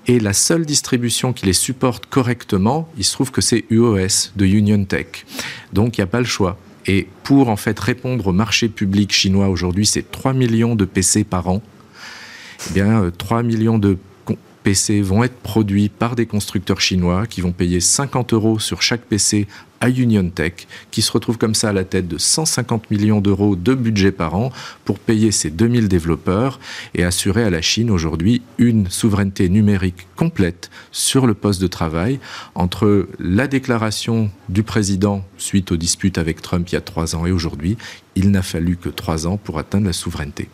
[0.05, 4.45] Et la seule distribution qui les supporte correctement, il se trouve que c'est UOS de
[4.45, 5.25] Union Tech.
[5.73, 6.59] Donc il n'y a pas le choix.
[6.85, 11.23] Et pour en fait répondre au marché public chinois aujourd'hui, c'est 3 millions de PC
[11.23, 11.63] par an.
[12.69, 13.97] Eh bien, 3 euh, millions de
[14.65, 19.03] PC vont être produits par des constructeurs chinois qui vont payer 50 euros sur chaque
[19.03, 19.45] PC
[19.79, 23.55] à Union Tech, qui se retrouve comme ça à la tête de 150 millions d'euros
[23.55, 24.51] de budget par an
[24.83, 26.59] pour payer ces 2000 développeurs
[26.95, 32.19] et assurer à la Chine aujourd'hui une souveraineté numérique complète sur le poste de travail
[32.55, 37.27] entre la déclaration du président suite aux disputes avec Trump il y a trois ans
[37.27, 37.77] et aujourd'hui.
[38.15, 40.49] Il n'a fallu que trois ans pour atteindre la souveraineté.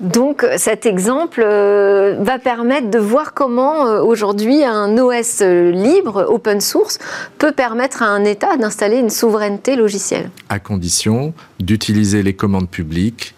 [0.00, 6.60] Donc cet exemple euh, va permettre de voir comment euh, aujourd'hui un OS libre, open
[6.60, 6.98] source,
[7.38, 10.30] peut permettre à un État d'installer une souveraineté logicielle.
[10.48, 13.34] À condition d'utiliser les commandes publiques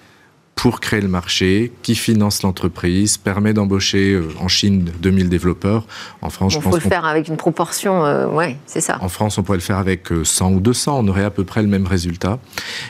[0.54, 5.84] pour créer le marché, qui finance l'entreprise, permet d'embaucher euh, en Chine 2000 développeurs.
[6.22, 6.66] En France, je pense.
[6.66, 8.98] Il faut le faire avec une proportion, euh, ouais, c'est ça.
[9.00, 11.44] En France, on pourrait le faire avec 100 euh, ou 200, on aurait à peu
[11.44, 12.38] près le même résultat.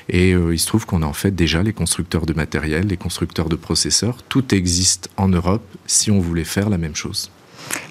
[0.09, 3.49] Et il se trouve qu'on a en fait déjà les constructeurs de matériel, les constructeurs
[3.49, 4.19] de processeurs.
[4.29, 7.31] Tout existe en Europe si on voulait faire la même chose.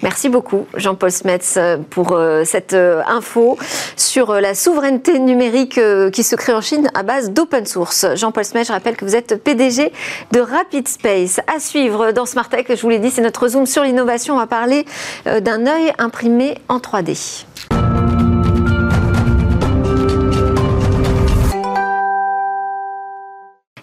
[0.04, 3.56] Merci beaucoup, Jean-Paul Smets, pour euh, cette euh, info
[3.96, 5.80] sur euh, la souveraineté numérique
[6.12, 8.06] qui se crée en Chine à base d'open source.
[8.14, 9.92] Jean-Paul Smets, je rappelle que vous êtes PDG
[10.32, 11.40] de Rapid Space.
[11.54, 14.34] À suivre dans Smart Tech, je vous l'ai dit, c'est notre zoom sur l'innovation.
[14.34, 14.84] On va parler
[15.24, 17.46] d'un œil imprimé en 3D.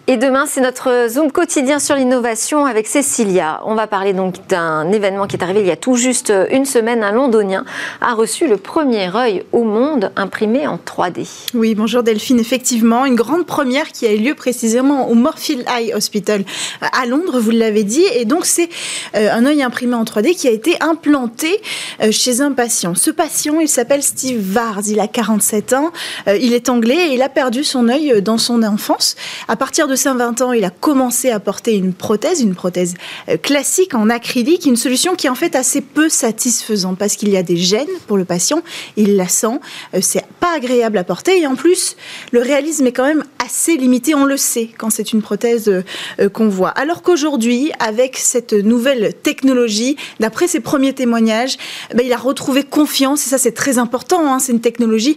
[0.08, 3.60] Et demain, c'est notre Zoom quotidien sur l'innovation avec Cécilia.
[3.64, 6.64] On va parler donc d'un événement qui est arrivé il y a tout juste une
[6.64, 7.04] semaine.
[7.04, 7.64] Un londonien
[8.00, 11.28] a reçu le premier œil au monde imprimé en 3D.
[11.54, 12.40] Oui, bonjour Delphine.
[12.40, 16.44] Effectivement, une grande première qui a eu lieu précisément au Morphield Eye Hospital
[16.80, 18.04] à Londres, vous l'avez dit.
[18.16, 18.70] Et donc, c'est
[19.14, 21.62] euh, un œil imprimé en 3D qui a été implanté
[22.02, 22.96] euh, chez un patient.
[22.96, 24.80] Ce patient, il s'appelle Steve Vars.
[24.88, 25.92] Il a 47 ans.
[26.26, 29.14] Euh, il est anglais et il a perdu son œil dans son enfance.
[29.46, 32.94] À partir de ses 20 ans, il a commencé à porter une prothèse, une prothèse
[33.28, 37.28] euh, classique en acrylique, une solution qui est en fait assez peu satisfaisante parce qu'il
[37.28, 38.62] y a des gènes pour le patient,
[38.96, 39.60] il la sent,
[39.94, 41.96] euh, c'est pas agréable à porter et en plus
[42.30, 46.28] le réalisme est quand même assez limité, on le sait quand c'est une prothèse euh,
[46.30, 46.70] qu'on voit.
[46.70, 51.58] Alors qu'aujourd'hui, avec cette nouvelle technologie, d'après ses premiers témoignages,
[51.94, 54.32] ben, il a retrouvé confiance et ça c'est très important.
[54.32, 54.38] Hein.
[54.38, 55.16] c'est une technologie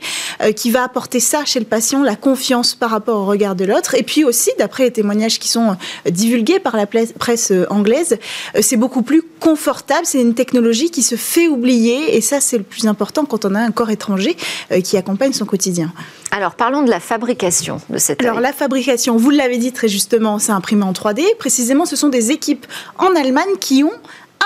[0.56, 3.96] qui va apporter ça chez le patient, la confiance par rapport au regard de l'autre
[3.96, 8.18] et puis aussi d'après les témoignages qui sont euh, divulgués par la presse euh, anglaise,
[8.56, 10.08] euh, c'est beaucoup plus confortable.
[10.08, 13.54] C'est une technologie qui se fait oublier et ça, c'est le plus important quand on
[13.54, 14.36] a un corps étranger
[14.84, 15.94] qui accompagne son quotidien.
[16.32, 18.24] Alors, parlons de la fabrication de cette.
[18.24, 21.24] Alors, la fabrication, vous l'avez dit très justement, c'est imprimé en 3D.
[21.38, 22.66] Précisément, ce sont des équipes
[22.98, 23.94] en Allemagne qui ont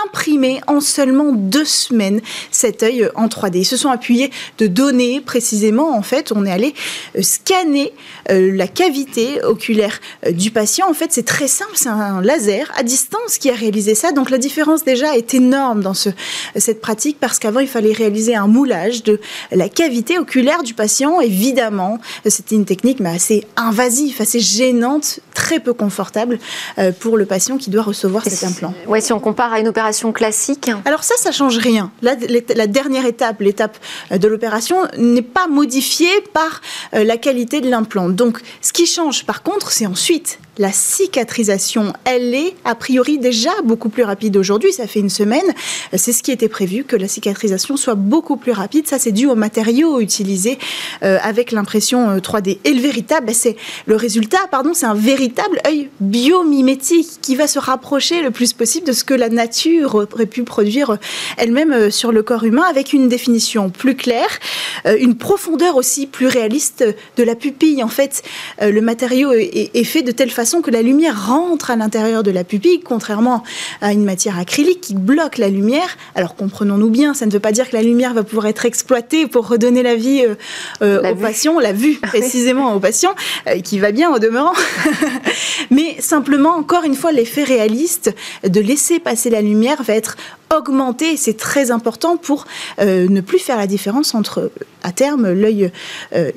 [0.06, 2.22] imprimé en seulement deux semaines
[2.52, 3.60] cet œil en 3D.
[3.60, 5.96] Ils se sont appuyés de données précisément.
[5.96, 6.74] En fait, on est allé
[7.18, 7.94] euh, scanner
[8.30, 10.90] euh, la cavité oculaire euh, du patient.
[10.90, 14.12] En fait, c'est très simple, c'est un laser à distance qui a réalisé ça.
[14.12, 16.10] Donc la différence déjà est énorme dans ce,
[16.56, 19.20] cette pratique parce qu'avant, il fallait réaliser un moulage de
[19.52, 21.22] la cavité oculaire du patient.
[21.22, 26.40] Évidemment, c'était une technique mais assez invasive, assez gênante, très peu confortable
[27.00, 28.74] pour le patient qui doit recevoir cet implant.
[28.88, 29.79] Oui, si on compare à une opération
[30.14, 31.92] classique Alors ça, ça change rien.
[32.02, 32.16] La,
[32.68, 33.78] dernière étape, l'étape
[34.12, 36.62] euh, de l'opération, n'est pas modifiée par
[36.94, 38.10] euh, la qualité de l'implant.
[38.10, 43.50] Donc, ce qui change, par contre, c'est ensuite la cicatrisation, elle est a priori déjà
[43.64, 44.74] beaucoup plus rapide aujourd'hui.
[44.74, 45.46] Ça fait une semaine.
[45.96, 48.86] C'est ce qui était prévu, que la cicatrisation soit beaucoup plus rapide.
[48.86, 50.60] Ça, c'est dû aux matériaux utilisés
[51.02, 52.58] euh, avec l'impression 3D.
[52.58, 53.56] Euh, Et le véritable, c'est
[53.86, 58.86] le résultat, pardon, c'est un véritable œil biomimétique qui va se rapprocher le plus possible
[58.86, 60.98] de ce que la nature aurait pu produire
[61.38, 64.40] elle-même euh, sur le corps humain avec une définition plus claire,
[64.86, 66.84] une profondeur aussi plus réaliste
[67.16, 67.82] de la pupille.
[67.84, 68.24] En fait,
[68.62, 72.44] le matériau est fait de telle façon que la lumière rentre à l'intérieur de la
[72.44, 73.44] pupille, contrairement
[73.82, 75.98] à une matière acrylique qui bloque la lumière.
[76.16, 79.28] Alors comprenons-nous bien, ça ne veut pas dire que la lumière va pouvoir être exploitée
[79.28, 80.36] pour redonner la vie euh,
[80.82, 83.16] euh, aux patients, la vue précisément aux patients,
[83.48, 84.54] euh, qui va bien au demeurant.
[85.72, 90.18] Mais simplement, encore une fois, l'effet réaliste de laisser passer la lumière va être
[90.56, 91.16] augmenter.
[91.16, 92.46] C'est très important pour
[92.80, 94.52] euh, ne plus faire la différence entre,
[94.84, 95.72] à terme, l'œil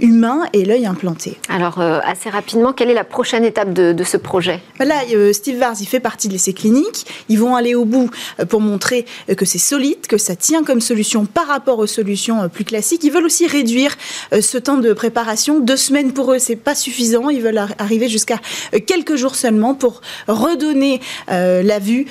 [0.00, 1.38] humain et l'œil implanté.
[1.48, 5.86] Alors, assez rapidement, quelle est la prochaine étape de, ce projet Là, Steve Vars, il
[5.86, 7.06] fait partie de l'essai clinique.
[7.28, 8.10] Ils vont aller au bout
[8.48, 12.64] pour montrer que c'est solide, que ça tient comme solution par rapport aux solutions plus
[12.64, 13.04] classiques.
[13.04, 13.96] Ils veulent aussi réduire
[14.38, 15.60] ce temps de préparation.
[15.60, 17.30] Deux semaines pour eux, c'est pas suffisant.
[17.30, 18.40] Ils veulent arriver jusqu'à
[18.86, 22.06] quelques jours seulement pour redonner la vue,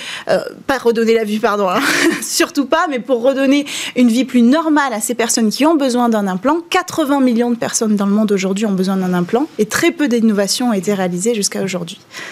[0.67, 1.81] pas redonner la vue, pardon, hein,
[2.21, 3.65] surtout pas, mais pour redonner
[3.95, 6.59] une vie plus normale à ces personnes qui ont besoin d'un implant.
[6.69, 10.07] 80 millions de personnes dans le monde aujourd'hui ont besoin d'un implant et très peu
[10.07, 11.80] d'innovations ont été réalisées jusqu'à aujourd'hui.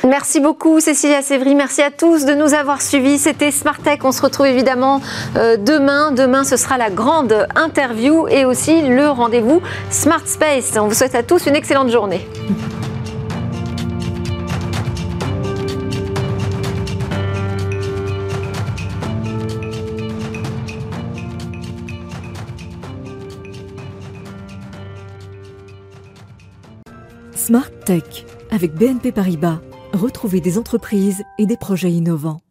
[0.07, 3.17] Merci beaucoup Cécilia Sévry, merci à tous de nous avoir suivis.
[3.17, 5.01] C'était Smart Tech, on se retrouve évidemment
[5.35, 6.11] euh, demain.
[6.11, 10.73] Demain, ce sera la grande interview et aussi le rendez-vous Smart Space.
[10.77, 12.27] On vous souhaite à tous une excellente journée.
[27.35, 29.59] Smart Tech avec BNP Paribas.
[29.93, 32.41] Retrouvez des entreprises et des projets innovants.